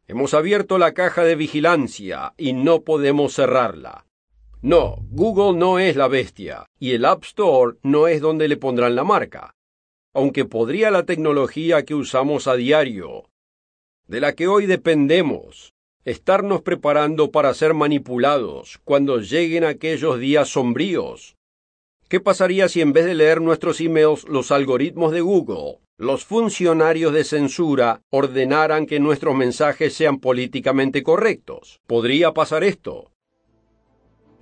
Hemos 0.08 0.34
abierto 0.34 0.78
la 0.78 0.94
caja 0.94 1.22
de 1.22 1.36
vigilancia 1.36 2.34
y 2.36 2.54
no 2.54 2.82
podemos 2.82 3.34
cerrarla. 3.34 4.06
No, 4.60 4.96
Google 5.10 5.56
no 5.56 5.78
es 5.78 5.94
la 5.94 6.08
bestia, 6.08 6.66
y 6.80 6.92
el 6.92 7.04
App 7.04 7.22
Store 7.22 7.76
no 7.84 8.08
es 8.08 8.20
donde 8.20 8.48
le 8.48 8.56
pondrán 8.56 8.96
la 8.96 9.04
marca 9.04 9.54
aunque 10.18 10.44
podría 10.44 10.90
la 10.90 11.04
tecnología 11.04 11.84
que 11.84 11.94
usamos 11.94 12.48
a 12.48 12.56
diario, 12.56 13.30
de 14.08 14.20
la 14.20 14.34
que 14.34 14.48
hoy 14.48 14.66
dependemos, 14.66 15.74
estarnos 16.04 16.62
preparando 16.62 17.30
para 17.30 17.54
ser 17.54 17.72
manipulados 17.72 18.80
cuando 18.82 19.20
lleguen 19.20 19.62
aquellos 19.62 20.18
días 20.18 20.48
sombríos. 20.48 21.36
¿Qué 22.08 22.18
pasaría 22.18 22.68
si 22.68 22.80
en 22.80 22.92
vez 22.92 23.04
de 23.04 23.14
leer 23.14 23.40
nuestros 23.40 23.80
emails 23.80 24.26
los 24.26 24.50
algoritmos 24.50 25.12
de 25.12 25.20
Google, 25.20 25.78
los 26.00 26.24
funcionarios 26.24 27.12
de 27.12 27.24
censura 27.24 28.02
ordenaran 28.10 28.86
que 28.86 29.00
nuestros 29.00 29.34
mensajes 29.34 29.94
sean 29.94 30.20
políticamente 30.20 31.02
correctos? 31.02 31.80
¿Podría 31.88 32.32
pasar 32.32 32.62
esto? 32.62 33.10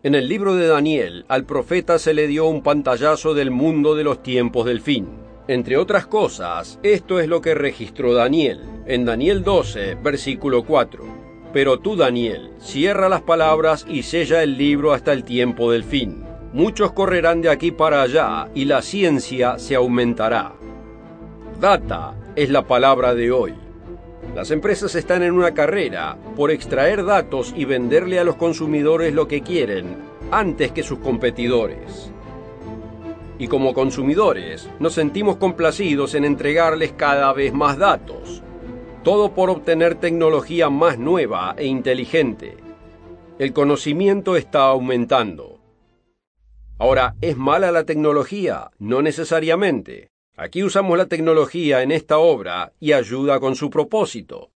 En 0.02 0.14
el 0.14 0.28
libro 0.28 0.54
de 0.54 0.66
Daniel, 0.66 1.24
al 1.28 1.46
profeta 1.46 1.98
se 1.98 2.12
le 2.12 2.26
dio 2.26 2.46
un 2.46 2.62
pantallazo 2.62 3.32
del 3.32 3.50
mundo 3.50 3.94
de 3.94 4.04
los 4.04 4.22
tiempos 4.22 4.66
del 4.66 4.82
fin. 4.82 5.08
Entre 5.48 5.78
otras 5.78 6.06
cosas, 6.06 6.78
esto 6.82 7.20
es 7.20 7.26
lo 7.26 7.40
que 7.40 7.54
registró 7.54 8.12
Daniel, 8.12 8.60
en 8.86 9.06
Daniel 9.06 9.42
12, 9.42 9.94
versículo 9.94 10.62
4. 10.62 11.04
Pero 11.54 11.78
tú, 11.78 11.96
Daniel, 11.96 12.50
cierra 12.58 13.08
las 13.08 13.22
palabras 13.22 13.86
y 13.88 14.02
sella 14.02 14.42
el 14.42 14.58
libro 14.58 14.92
hasta 14.92 15.14
el 15.14 15.24
tiempo 15.24 15.72
del 15.72 15.84
fin. 15.84 16.22
Muchos 16.52 16.92
correrán 16.92 17.40
de 17.40 17.48
aquí 17.48 17.70
para 17.70 18.02
allá 18.02 18.50
y 18.54 18.66
la 18.66 18.82
ciencia 18.82 19.58
se 19.58 19.74
aumentará. 19.74 20.52
Data 21.60 22.14
es 22.34 22.50
la 22.50 22.66
palabra 22.66 23.14
de 23.14 23.32
hoy. 23.32 23.54
Las 24.34 24.50
empresas 24.50 24.94
están 24.94 25.22
en 25.22 25.32
una 25.32 25.54
carrera 25.54 26.18
por 26.36 26.50
extraer 26.50 27.02
datos 27.02 27.54
y 27.56 27.64
venderle 27.64 28.18
a 28.18 28.24
los 28.24 28.36
consumidores 28.36 29.14
lo 29.14 29.26
que 29.26 29.40
quieren 29.40 29.96
antes 30.30 30.72
que 30.72 30.82
sus 30.82 30.98
competidores. 30.98 32.12
Y 33.38 33.48
como 33.48 33.72
consumidores, 33.72 34.68
nos 34.80 34.92
sentimos 34.92 35.36
complacidos 35.36 36.14
en 36.14 36.26
entregarles 36.26 36.92
cada 36.92 37.32
vez 37.32 37.54
más 37.54 37.78
datos. 37.78 38.42
Todo 39.02 39.32
por 39.32 39.48
obtener 39.48 39.94
tecnología 39.94 40.68
más 40.68 40.98
nueva 40.98 41.54
e 41.56 41.64
inteligente. 41.64 42.58
El 43.38 43.54
conocimiento 43.54 44.36
está 44.36 44.64
aumentando. 44.64 45.58
Ahora, 46.78 47.14
¿es 47.22 47.38
mala 47.38 47.70
la 47.72 47.84
tecnología? 47.84 48.70
No 48.78 49.00
necesariamente. 49.00 50.10
Aquí 50.38 50.62
usamos 50.62 50.98
la 50.98 51.06
tecnología 51.06 51.82
en 51.82 51.90
esta 51.90 52.18
obra 52.18 52.74
y 52.78 52.92
ayuda 52.92 53.40
con 53.40 53.56
su 53.56 53.70
propósito. 53.70 54.50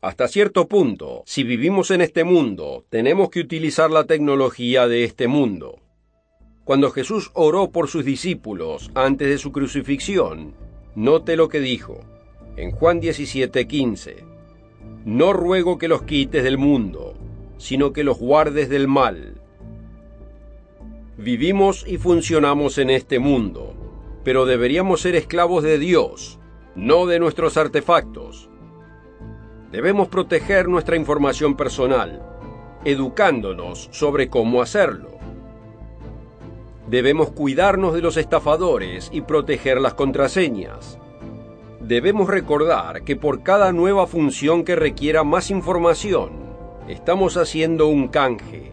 Hasta 0.00 0.26
cierto 0.26 0.66
punto, 0.66 1.22
si 1.24 1.44
vivimos 1.44 1.92
en 1.92 2.00
este 2.00 2.24
mundo, 2.24 2.84
tenemos 2.88 3.30
que 3.30 3.38
utilizar 3.38 3.92
la 3.92 4.04
tecnología 4.04 4.88
de 4.88 5.04
este 5.04 5.28
mundo. 5.28 5.78
Cuando 6.64 6.90
Jesús 6.90 7.30
oró 7.34 7.70
por 7.70 7.86
sus 7.86 8.04
discípulos 8.04 8.90
antes 8.96 9.28
de 9.28 9.38
su 9.38 9.52
crucifixión, 9.52 10.52
note 10.96 11.36
lo 11.36 11.48
que 11.48 11.60
dijo 11.60 12.00
en 12.56 12.72
Juan 12.72 13.00
17:15. 13.00 14.24
No 15.04 15.32
ruego 15.32 15.78
que 15.78 15.86
los 15.86 16.02
quites 16.02 16.42
del 16.42 16.58
mundo, 16.58 17.14
sino 17.56 17.92
que 17.92 18.02
los 18.02 18.18
guardes 18.18 18.68
del 18.68 18.88
mal. 18.88 19.40
Vivimos 21.16 21.84
y 21.86 21.98
funcionamos 21.98 22.78
en 22.78 22.90
este 22.90 23.20
mundo, 23.20 23.74
pero 24.24 24.46
deberíamos 24.46 25.00
ser 25.00 25.14
esclavos 25.16 25.62
de 25.62 25.78
Dios, 25.78 26.38
no 26.74 27.06
de 27.06 27.18
nuestros 27.18 27.56
artefactos. 27.56 28.48
Debemos 29.70 30.08
proteger 30.08 30.68
nuestra 30.68 30.96
información 30.96 31.56
personal, 31.56 32.22
educándonos 32.84 33.88
sobre 33.92 34.28
cómo 34.28 34.62
hacerlo. 34.62 35.10
Debemos 36.88 37.30
cuidarnos 37.30 37.94
de 37.94 38.00
los 38.00 38.16
estafadores 38.16 39.10
y 39.12 39.20
proteger 39.20 39.80
las 39.80 39.94
contraseñas. 39.94 40.98
Debemos 41.80 42.28
recordar 42.28 43.02
que 43.02 43.16
por 43.16 43.42
cada 43.42 43.72
nueva 43.72 44.06
función 44.06 44.64
que 44.64 44.76
requiera 44.76 45.22
más 45.22 45.50
información, 45.50 46.30
estamos 46.88 47.36
haciendo 47.36 47.86
un 47.86 48.08
canje. 48.08 48.72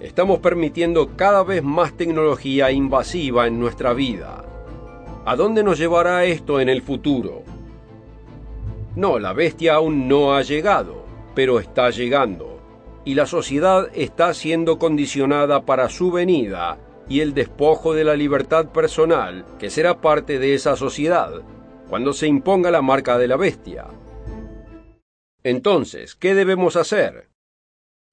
Estamos 0.00 0.40
permitiendo 0.40 1.16
cada 1.16 1.42
vez 1.42 1.62
más 1.62 1.96
tecnología 1.96 2.70
invasiva 2.70 3.46
en 3.46 3.58
nuestra 3.58 3.94
vida. 3.94 4.44
¿A 5.28 5.34
dónde 5.34 5.64
nos 5.64 5.76
llevará 5.76 6.24
esto 6.24 6.60
en 6.60 6.68
el 6.68 6.82
futuro? 6.82 7.42
No, 8.94 9.18
la 9.18 9.32
bestia 9.32 9.74
aún 9.74 10.06
no 10.06 10.36
ha 10.36 10.42
llegado, 10.42 11.04
pero 11.34 11.58
está 11.58 11.90
llegando, 11.90 12.60
y 13.04 13.14
la 13.14 13.26
sociedad 13.26 13.88
está 13.92 14.32
siendo 14.34 14.78
condicionada 14.78 15.66
para 15.66 15.88
su 15.88 16.12
venida 16.12 16.78
y 17.08 17.22
el 17.22 17.34
despojo 17.34 17.92
de 17.92 18.04
la 18.04 18.14
libertad 18.14 18.70
personal 18.70 19.44
que 19.58 19.68
será 19.68 20.00
parte 20.00 20.38
de 20.38 20.54
esa 20.54 20.76
sociedad, 20.76 21.42
cuando 21.88 22.12
se 22.12 22.28
imponga 22.28 22.70
la 22.70 22.80
marca 22.80 23.18
de 23.18 23.26
la 23.26 23.36
bestia. 23.36 23.88
Entonces, 25.42 26.14
¿qué 26.14 26.36
debemos 26.36 26.76
hacer? 26.76 27.30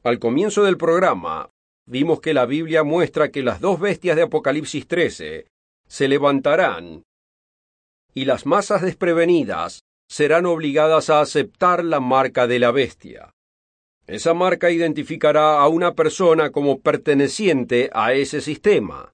Al 0.03 0.17
comienzo 0.17 0.63
del 0.63 0.77
programa, 0.77 1.51
vimos 1.85 2.21
que 2.21 2.33
la 2.33 2.47
Biblia 2.47 2.83
muestra 2.83 3.29
que 3.29 3.43
las 3.43 3.61
dos 3.61 3.79
bestias 3.79 4.15
de 4.15 4.23
Apocalipsis 4.23 4.87
13 4.87 5.52
se 5.93 6.07
levantarán 6.07 7.03
y 8.15 8.25
las 8.25 8.47
masas 8.47 8.81
desprevenidas 8.81 9.83
serán 10.09 10.47
obligadas 10.47 11.11
a 11.11 11.21
aceptar 11.21 11.85
la 11.85 11.99
marca 11.99 12.47
de 12.47 12.57
la 12.57 12.71
bestia. 12.71 13.29
Esa 14.07 14.33
marca 14.33 14.71
identificará 14.71 15.61
a 15.61 15.67
una 15.67 15.93
persona 15.93 16.49
como 16.49 16.79
perteneciente 16.79 17.91
a 17.93 18.13
ese 18.13 18.41
sistema. 18.41 19.13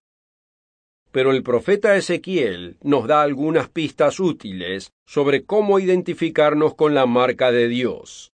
Pero 1.11 1.31
el 1.31 1.43
profeta 1.43 1.97
Ezequiel 1.97 2.77
nos 2.81 3.07
da 3.07 3.23
algunas 3.23 3.67
pistas 3.67 4.21
útiles 4.21 4.93
sobre 5.05 5.43
cómo 5.43 5.79
identificarnos 5.79 6.75
con 6.75 6.93
la 6.93 7.05
marca 7.05 7.51
de 7.51 7.67
Dios. 7.67 8.31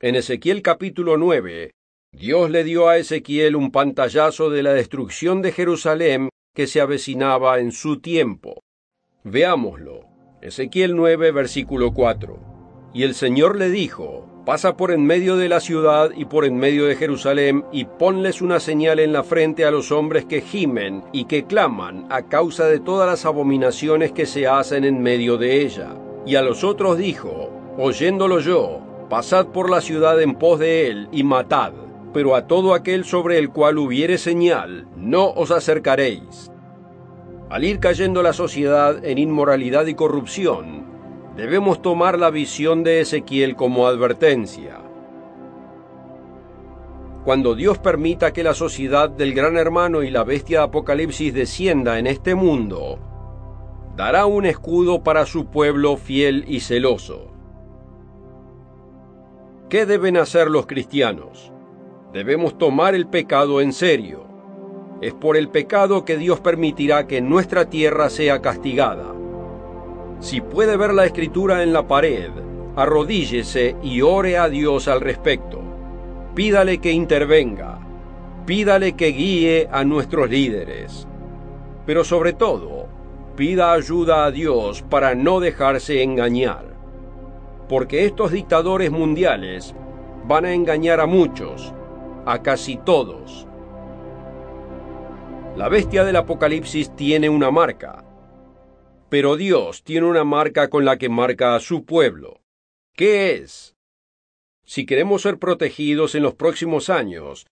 En 0.00 0.16
Ezequiel 0.16 0.62
capítulo 0.62 1.16
9, 1.16 1.70
Dios 2.10 2.50
le 2.50 2.64
dio 2.64 2.88
a 2.88 2.98
Ezequiel 2.98 3.54
un 3.54 3.70
pantallazo 3.70 4.50
de 4.50 4.64
la 4.64 4.72
destrucción 4.72 5.42
de 5.42 5.52
Jerusalén 5.52 6.28
que 6.54 6.66
se 6.66 6.80
avecinaba 6.80 7.58
en 7.60 7.72
su 7.72 8.00
tiempo. 8.00 8.62
Veámoslo. 9.24 10.06
Ezequiel 10.42 10.96
9, 10.96 11.32
versículo 11.32 11.92
4. 11.92 12.38
Y 12.92 13.04
el 13.04 13.14
Señor 13.14 13.56
le 13.56 13.70
dijo, 13.70 14.26
pasa 14.44 14.76
por 14.76 14.90
en 14.90 15.04
medio 15.04 15.36
de 15.36 15.48
la 15.48 15.60
ciudad 15.60 16.10
y 16.16 16.24
por 16.24 16.44
en 16.44 16.56
medio 16.56 16.86
de 16.86 16.96
Jerusalén 16.96 17.64
y 17.70 17.84
ponles 17.84 18.42
una 18.42 18.58
señal 18.58 18.98
en 18.98 19.12
la 19.12 19.22
frente 19.22 19.64
a 19.64 19.70
los 19.70 19.92
hombres 19.92 20.24
que 20.24 20.40
gimen 20.40 21.04
y 21.12 21.26
que 21.26 21.44
claman 21.44 22.06
a 22.10 22.22
causa 22.22 22.66
de 22.66 22.80
todas 22.80 23.08
las 23.08 23.24
abominaciones 23.26 24.12
que 24.12 24.26
se 24.26 24.48
hacen 24.48 24.84
en 24.84 25.02
medio 25.02 25.36
de 25.36 25.62
ella. 25.62 25.94
Y 26.26 26.34
a 26.34 26.42
los 26.42 26.64
otros 26.64 26.98
dijo, 26.98 27.50
oyéndolo 27.78 28.40
yo, 28.40 28.80
pasad 29.08 29.46
por 29.48 29.70
la 29.70 29.80
ciudad 29.80 30.20
en 30.20 30.34
pos 30.34 30.58
de 30.58 30.88
él 30.88 31.08
y 31.12 31.22
matad, 31.22 31.72
pero 32.12 32.34
a 32.34 32.46
todo 32.46 32.74
aquel 32.74 33.04
sobre 33.04 33.38
el 33.38 33.50
cual 33.50 33.78
hubiere 33.78 34.18
señal, 34.18 34.86
no 34.96 35.30
os 35.30 35.50
acercaréis 35.50 36.50
al 37.50 37.64
ir 37.64 37.80
cayendo 37.80 38.22
la 38.22 38.32
sociedad 38.32 39.04
en 39.04 39.18
inmoralidad 39.18 39.86
y 39.86 39.94
corrupción, 39.94 40.84
debemos 41.36 41.82
tomar 41.82 42.16
la 42.16 42.30
visión 42.30 42.84
de 42.84 43.00
Ezequiel 43.00 43.56
como 43.56 43.88
advertencia. 43.88 44.78
Cuando 47.24 47.56
Dios 47.56 47.78
permita 47.78 48.32
que 48.32 48.44
la 48.44 48.54
sociedad 48.54 49.10
del 49.10 49.34
gran 49.34 49.56
hermano 49.56 50.04
y 50.04 50.10
la 50.10 50.22
bestia 50.22 50.60
de 50.60 50.64
Apocalipsis 50.66 51.34
descienda 51.34 51.98
en 51.98 52.06
este 52.06 52.36
mundo, 52.36 53.00
dará 53.96 54.26
un 54.26 54.46
escudo 54.46 55.02
para 55.02 55.26
su 55.26 55.46
pueblo 55.46 55.96
fiel 55.96 56.44
y 56.46 56.60
celoso. 56.60 57.32
¿Qué 59.68 59.86
deben 59.86 60.16
hacer 60.16 60.48
los 60.48 60.66
cristianos? 60.66 61.52
Debemos 62.12 62.58
tomar 62.58 62.94
el 62.94 63.06
pecado 63.06 63.60
en 63.60 63.72
serio 63.72 64.30
es 65.00 65.14
por 65.14 65.36
el 65.36 65.48
pecado 65.48 66.04
que 66.04 66.18
Dios 66.18 66.40
permitirá 66.40 67.06
que 67.06 67.22
nuestra 67.22 67.70
tierra 67.70 68.10
sea 68.10 68.42
castigada. 68.42 69.14
Si 70.20 70.42
puede 70.42 70.76
ver 70.76 70.92
la 70.92 71.06
escritura 71.06 71.62
en 71.62 71.72
la 71.72 71.88
pared, 71.88 72.28
arrodíllese 72.76 73.76
y 73.82 74.02
ore 74.02 74.36
a 74.36 74.50
Dios 74.50 74.88
al 74.88 75.00
respecto. 75.00 75.62
Pídale 76.34 76.78
que 76.78 76.92
intervenga. 76.92 77.78
Pídale 78.44 78.92
que 78.92 79.06
guíe 79.06 79.68
a 79.72 79.84
nuestros 79.84 80.28
líderes. 80.28 81.06
Pero 81.86 82.04
sobre 82.04 82.34
todo, 82.34 82.86
pida 83.36 83.72
ayuda 83.72 84.26
a 84.26 84.30
Dios 84.30 84.82
para 84.82 85.14
no 85.14 85.40
dejarse 85.40 86.02
engañar. 86.02 86.66
Porque 87.70 88.04
estos 88.04 88.32
dictadores 88.32 88.90
mundiales 88.90 89.74
van 90.26 90.44
a 90.44 90.52
engañar 90.52 91.00
a 91.00 91.06
muchos, 91.06 91.72
a 92.26 92.42
casi 92.42 92.76
todos 92.76 93.46
la 95.56 95.68
bestia 95.68 96.04
del 96.04 96.16
Apocalipsis 96.16 96.94
tiene 96.96 97.28
una 97.28 97.50
marca, 97.50 98.04
pero 99.10 99.36
Dios 99.36 99.82
tiene 99.82 100.06
una 100.06 100.24
marca 100.24 100.70
con 100.70 100.86
la 100.86 100.96
que 100.96 101.10
marca 101.10 101.54
a 101.54 101.60
su 101.60 101.84
pueblo. 101.84 102.40
¿Qué 102.94 103.34
es? 103.34 103.76
Si 104.64 104.86
queremos 104.86 105.20
ser 105.20 105.38
protegidos 105.38 106.14
en 106.14 106.22
los 106.22 106.34
próximos 106.34 106.88
años, 106.88 107.46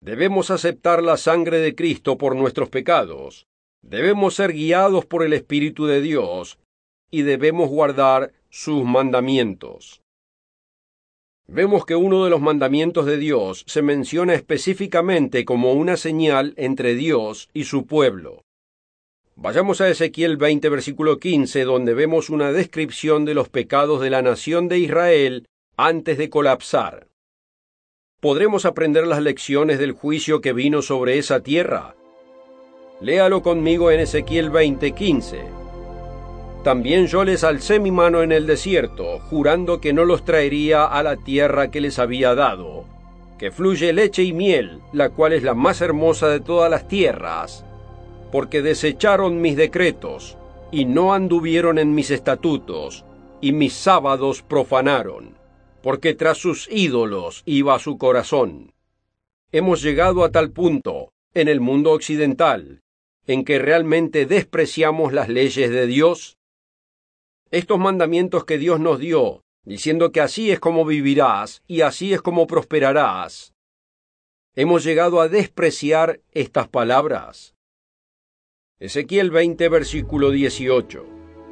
debemos 0.00 0.50
aceptar 0.50 1.04
la 1.04 1.16
sangre 1.16 1.58
de 1.58 1.76
Cristo 1.76 2.18
por 2.18 2.34
nuestros 2.34 2.68
pecados, 2.68 3.46
debemos 3.82 4.34
ser 4.34 4.52
guiados 4.52 5.06
por 5.06 5.22
el 5.22 5.32
Espíritu 5.32 5.86
de 5.86 6.00
Dios 6.00 6.58
y 7.12 7.22
debemos 7.22 7.68
guardar 7.68 8.32
sus 8.48 8.82
mandamientos 8.82 10.01
vemos 11.46 11.84
que 11.84 11.96
uno 11.96 12.24
de 12.24 12.30
los 12.30 12.40
mandamientos 12.40 13.06
de 13.06 13.16
Dios 13.16 13.64
se 13.66 13.82
menciona 13.82 14.34
específicamente 14.34 15.44
como 15.44 15.72
una 15.72 15.96
señal 15.96 16.54
entre 16.56 16.94
Dios 16.94 17.48
y 17.52 17.64
su 17.64 17.86
pueblo. 17.86 18.44
Vayamos 19.34 19.80
a 19.80 19.88
Ezequiel 19.88 20.36
20, 20.36 20.68
versículo 20.68 21.18
15, 21.18 21.64
donde 21.64 21.94
vemos 21.94 22.30
una 22.30 22.52
descripción 22.52 23.24
de 23.24 23.34
los 23.34 23.48
pecados 23.48 24.00
de 24.00 24.10
la 24.10 24.22
nación 24.22 24.68
de 24.68 24.78
Israel 24.78 25.46
antes 25.76 26.18
de 26.18 26.28
colapsar. 26.28 27.08
¿Podremos 28.20 28.66
aprender 28.66 29.06
las 29.06 29.22
lecciones 29.22 29.78
del 29.78 29.92
juicio 29.92 30.40
que 30.40 30.52
vino 30.52 30.80
sobre 30.80 31.18
esa 31.18 31.40
tierra? 31.40 31.96
Léalo 33.00 33.42
conmigo 33.42 33.90
en 33.90 34.00
Ezequiel 34.00 34.50
20, 34.50 34.92
15. 34.92 35.61
También 36.62 37.08
yo 37.08 37.24
les 37.24 37.42
alcé 37.42 37.80
mi 37.80 37.90
mano 37.90 38.22
en 38.22 38.30
el 38.30 38.46
desierto, 38.46 39.18
jurando 39.18 39.80
que 39.80 39.92
no 39.92 40.04
los 40.04 40.24
traería 40.24 40.84
a 40.84 41.02
la 41.02 41.16
tierra 41.16 41.72
que 41.72 41.80
les 41.80 41.98
había 41.98 42.36
dado, 42.36 42.84
que 43.36 43.50
fluye 43.50 43.92
leche 43.92 44.22
y 44.22 44.32
miel, 44.32 44.78
la 44.92 45.10
cual 45.10 45.32
es 45.32 45.42
la 45.42 45.54
más 45.54 45.80
hermosa 45.80 46.28
de 46.28 46.38
todas 46.38 46.70
las 46.70 46.86
tierras, 46.86 47.64
porque 48.30 48.62
desecharon 48.62 49.40
mis 49.40 49.56
decretos, 49.56 50.38
y 50.70 50.84
no 50.84 51.12
anduvieron 51.12 51.78
en 51.78 51.96
mis 51.96 52.12
estatutos, 52.12 53.04
y 53.40 53.50
mis 53.50 53.72
sábados 53.72 54.42
profanaron, 54.42 55.36
porque 55.82 56.14
tras 56.14 56.38
sus 56.38 56.68
ídolos 56.70 57.42
iba 57.44 57.76
su 57.80 57.98
corazón. 57.98 58.72
Hemos 59.50 59.82
llegado 59.82 60.22
a 60.22 60.30
tal 60.30 60.52
punto, 60.52 61.12
en 61.34 61.48
el 61.48 61.60
mundo 61.60 61.90
occidental, 61.90 62.82
en 63.26 63.44
que 63.44 63.58
realmente 63.58 64.26
despreciamos 64.26 65.12
las 65.12 65.28
leyes 65.28 65.68
de 65.70 65.86
Dios? 65.86 66.38
Estos 67.52 67.78
mandamientos 67.78 68.46
que 68.46 68.56
Dios 68.56 68.80
nos 68.80 68.98
dio, 68.98 69.44
diciendo 69.64 70.10
que 70.10 70.22
así 70.22 70.50
es 70.50 70.58
como 70.58 70.86
vivirás 70.86 71.62
y 71.66 71.82
así 71.82 72.14
es 72.14 72.22
como 72.22 72.46
prosperarás, 72.46 73.52
hemos 74.54 74.82
llegado 74.84 75.20
a 75.20 75.28
despreciar 75.28 76.22
estas 76.30 76.68
palabras. 76.68 77.54
Ezequiel 78.80 79.30
20, 79.30 79.68
versículo 79.68 80.30
18. 80.30 81.04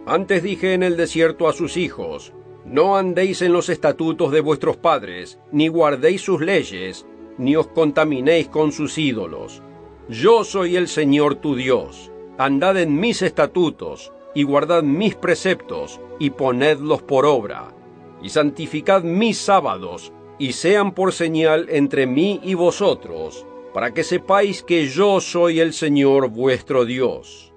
Antes 0.06 0.42
dije 0.42 0.72
en 0.72 0.84
el 0.84 0.96
desierto 0.96 1.46
a 1.48 1.52
sus 1.52 1.76
hijos, 1.76 2.32
no 2.64 2.96
andéis 2.96 3.42
en 3.42 3.52
los 3.52 3.68
estatutos 3.68 4.32
de 4.32 4.40
vuestros 4.40 4.78
padres, 4.78 5.38
ni 5.52 5.68
guardéis 5.68 6.22
sus 6.22 6.40
leyes, 6.40 7.04
ni 7.36 7.56
os 7.56 7.66
contaminéis 7.66 8.48
con 8.48 8.72
sus 8.72 8.96
ídolos. 8.96 9.62
Yo 10.08 10.44
soy 10.44 10.76
el 10.76 10.88
Señor 10.88 11.34
tu 11.34 11.56
Dios. 11.56 12.10
Andad 12.38 12.78
en 12.78 12.98
mis 12.98 13.20
estatutos, 13.20 14.14
y 14.34 14.42
guardad 14.42 14.82
mis 14.82 15.14
preceptos, 15.14 16.00
y 16.18 16.30
ponedlos 16.30 17.02
por 17.02 17.26
obra. 17.26 17.74
Y 18.22 18.28
santificad 18.28 19.02
mis 19.02 19.38
sábados, 19.38 20.12
y 20.38 20.52
sean 20.52 20.92
por 20.92 21.12
señal 21.12 21.66
entre 21.70 22.06
mí 22.06 22.40
y 22.42 22.54
vosotros, 22.54 23.46
para 23.74 23.92
que 23.92 24.04
sepáis 24.04 24.62
que 24.62 24.86
yo 24.86 25.20
soy 25.20 25.60
el 25.60 25.72
Señor 25.72 26.30
vuestro 26.30 26.84
Dios. 26.84 27.52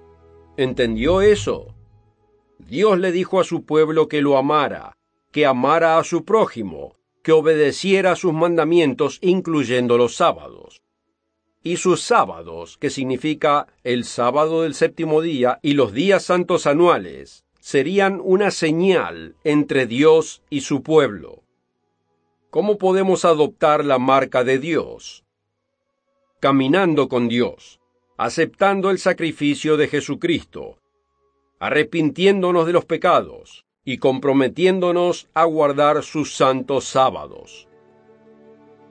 ¿Entendió 0.56 1.20
eso? 1.20 1.74
Dios 2.58 2.98
le 2.98 3.12
dijo 3.12 3.40
a 3.40 3.44
su 3.44 3.64
pueblo 3.64 4.08
que 4.08 4.22
lo 4.22 4.36
amara, 4.36 4.96
que 5.32 5.46
amara 5.46 5.98
a 5.98 6.04
su 6.04 6.24
prójimo, 6.24 6.96
que 7.22 7.32
obedeciera 7.32 8.12
a 8.12 8.16
sus 8.16 8.32
mandamientos, 8.32 9.18
incluyendo 9.22 9.98
los 9.98 10.14
sábados. 10.14 10.83
Y 11.66 11.78
sus 11.78 12.02
sábados, 12.02 12.76
que 12.76 12.90
significa 12.90 13.66
el 13.84 14.04
sábado 14.04 14.62
del 14.62 14.74
séptimo 14.74 15.22
día 15.22 15.58
y 15.62 15.72
los 15.72 15.94
días 15.94 16.22
santos 16.22 16.66
anuales, 16.66 17.46
serían 17.58 18.20
una 18.22 18.50
señal 18.50 19.34
entre 19.44 19.86
Dios 19.86 20.42
y 20.50 20.60
su 20.60 20.82
pueblo. 20.82 21.42
¿Cómo 22.50 22.76
podemos 22.76 23.24
adoptar 23.24 23.82
la 23.82 23.98
marca 23.98 24.44
de 24.44 24.58
Dios? 24.58 25.24
Caminando 26.38 27.08
con 27.08 27.28
Dios, 27.28 27.80
aceptando 28.18 28.90
el 28.90 28.98
sacrificio 28.98 29.78
de 29.78 29.88
Jesucristo, 29.88 30.76
arrepintiéndonos 31.58 32.66
de 32.66 32.74
los 32.74 32.84
pecados 32.84 33.64
y 33.86 33.96
comprometiéndonos 33.96 35.28
a 35.32 35.44
guardar 35.44 36.02
sus 36.02 36.34
santos 36.34 36.84
sábados. 36.84 37.68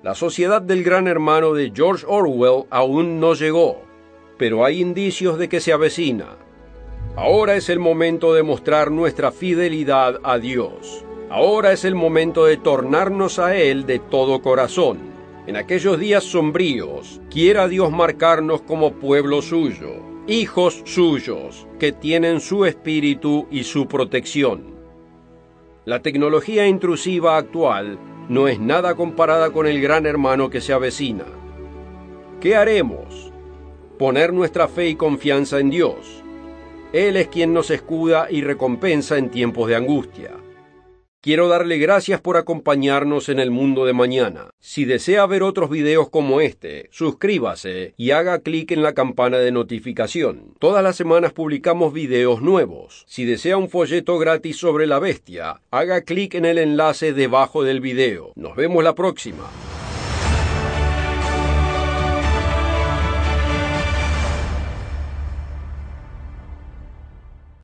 La 0.04 0.16
sociedad 0.16 0.62
del 0.62 0.84
gran 0.84 1.08
hermano 1.08 1.54
de 1.54 1.72
George 1.74 2.06
Orwell 2.06 2.66
aún 2.70 3.22
no 3.22 3.36
llegó, 3.36 3.84
pero 4.38 4.66
hay 4.66 4.82
indicios 4.82 5.40
de 5.40 5.48
que 5.48 5.62
se 5.62 5.72
avecina. 5.72 6.36
Ahora 7.16 7.56
es 7.56 7.70
el 7.70 7.80
momento 7.80 8.34
de 8.34 8.44
mostrar 8.44 8.92
nuestra 8.92 9.32
fidelidad 9.32 10.20
a 10.24 10.40
Dios. 10.40 11.06
Ahora 11.30 11.72
es 11.72 11.86
el 11.86 11.96
momento 11.96 12.44
de 12.44 12.58
tornarnos 12.58 13.40
a 13.40 13.56
Él 13.56 13.86
de 13.86 14.00
todo 14.00 14.42
corazón. 14.42 15.00
En 15.48 15.56
aquellos 15.56 15.98
días 15.98 16.26
sombríos, 16.26 17.22
quiera 17.32 17.70
Dios 17.70 17.90
marcarnos 17.90 18.62
como 18.62 18.96
pueblo 18.96 19.42
suyo, 19.42 20.02
hijos 20.28 20.82
suyos 20.84 21.66
que 21.80 21.94
tienen 21.94 22.42
su 22.42 22.66
espíritu 22.66 23.48
y 23.50 23.64
su 23.64 23.88
protección. 23.88 24.66
La 25.86 26.02
tecnología 26.02 26.68
intrusiva 26.68 27.38
actual 27.38 27.98
no 28.30 28.48
es 28.48 28.60
nada 28.60 28.96
comparada 28.96 29.52
con 29.52 29.68
el 29.68 29.82
gran 29.82 30.06
hermano 30.06 30.50
que 30.50 30.62
se 30.62 30.74
avecina. 30.74 31.26
¿Qué 32.40 32.56
haremos? 32.56 33.32
Poner 33.98 34.34
nuestra 34.34 34.68
fe 34.68 34.90
y 34.90 34.96
confianza 34.96 35.60
en 35.60 35.70
Dios. 35.70 36.24
Él 36.94 37.18
es 37.18 37.28
quien 37.28 37.54
nos 37.54 37.72
escuda 37.72 38.28
y 38.30 38.42
recompensa 38.42 39.18
en 39.18 39.30
tiempos 39.30 39.68
de 39.68 39.76
angustia. 39.76 40.43
Quiero 41.24 41.48
darle 41.48 41.78
gracias 41.78 42.20
por 42.20 42.36
acompañarnos 42.36 43.30
en 43.30 43.40
el 43.40 43.50
mundo 43.50 43.86
de 43.86 43.94
mañana. 43.94 44.50
Si 44.60 44.84
desea 44.84 45.26
ver 45.26 45.42
otros 45.42 45.70
videos 45.70 46.10
como 46.10 46.42
este, 46.42 46.90
suscríbase 46.92 47.94
y 47.96 48.12
haga 48.12 48.40
clic 48.40 48.72
en 48.72 48.84
la 48.84 48.94
campana 48.94 49.38
de 49.38 49.54
notificación. 49.54 50.54
Todas 50.60 50.84
las 50.84 50.98
semanas 50.98 51.32
publicamos 51.32 51.94
videos 51.94 52.42
nuevos. 52.42 53.06
Si 53.08 53.24
desea 53.24 53.56
un 53.56 53.70
folleto 53.70 54.18
gratis 54.18 54.58
sobre 54.58 54.86
la 54.86 55.00
bestia, 55.00 55.62
haga 55.72 56.02
clic 56.02 56.36
en 56.36 56.44
el 56.44 56.58
enlace 56.58 57.14
debajo 57.14 57.64
del 57.64 57.80
video. 57.80 58.34
Nos 58.36 58.58
vemos 58.58 58.84
la 58.84 58.94
próxima. 58.94 59.50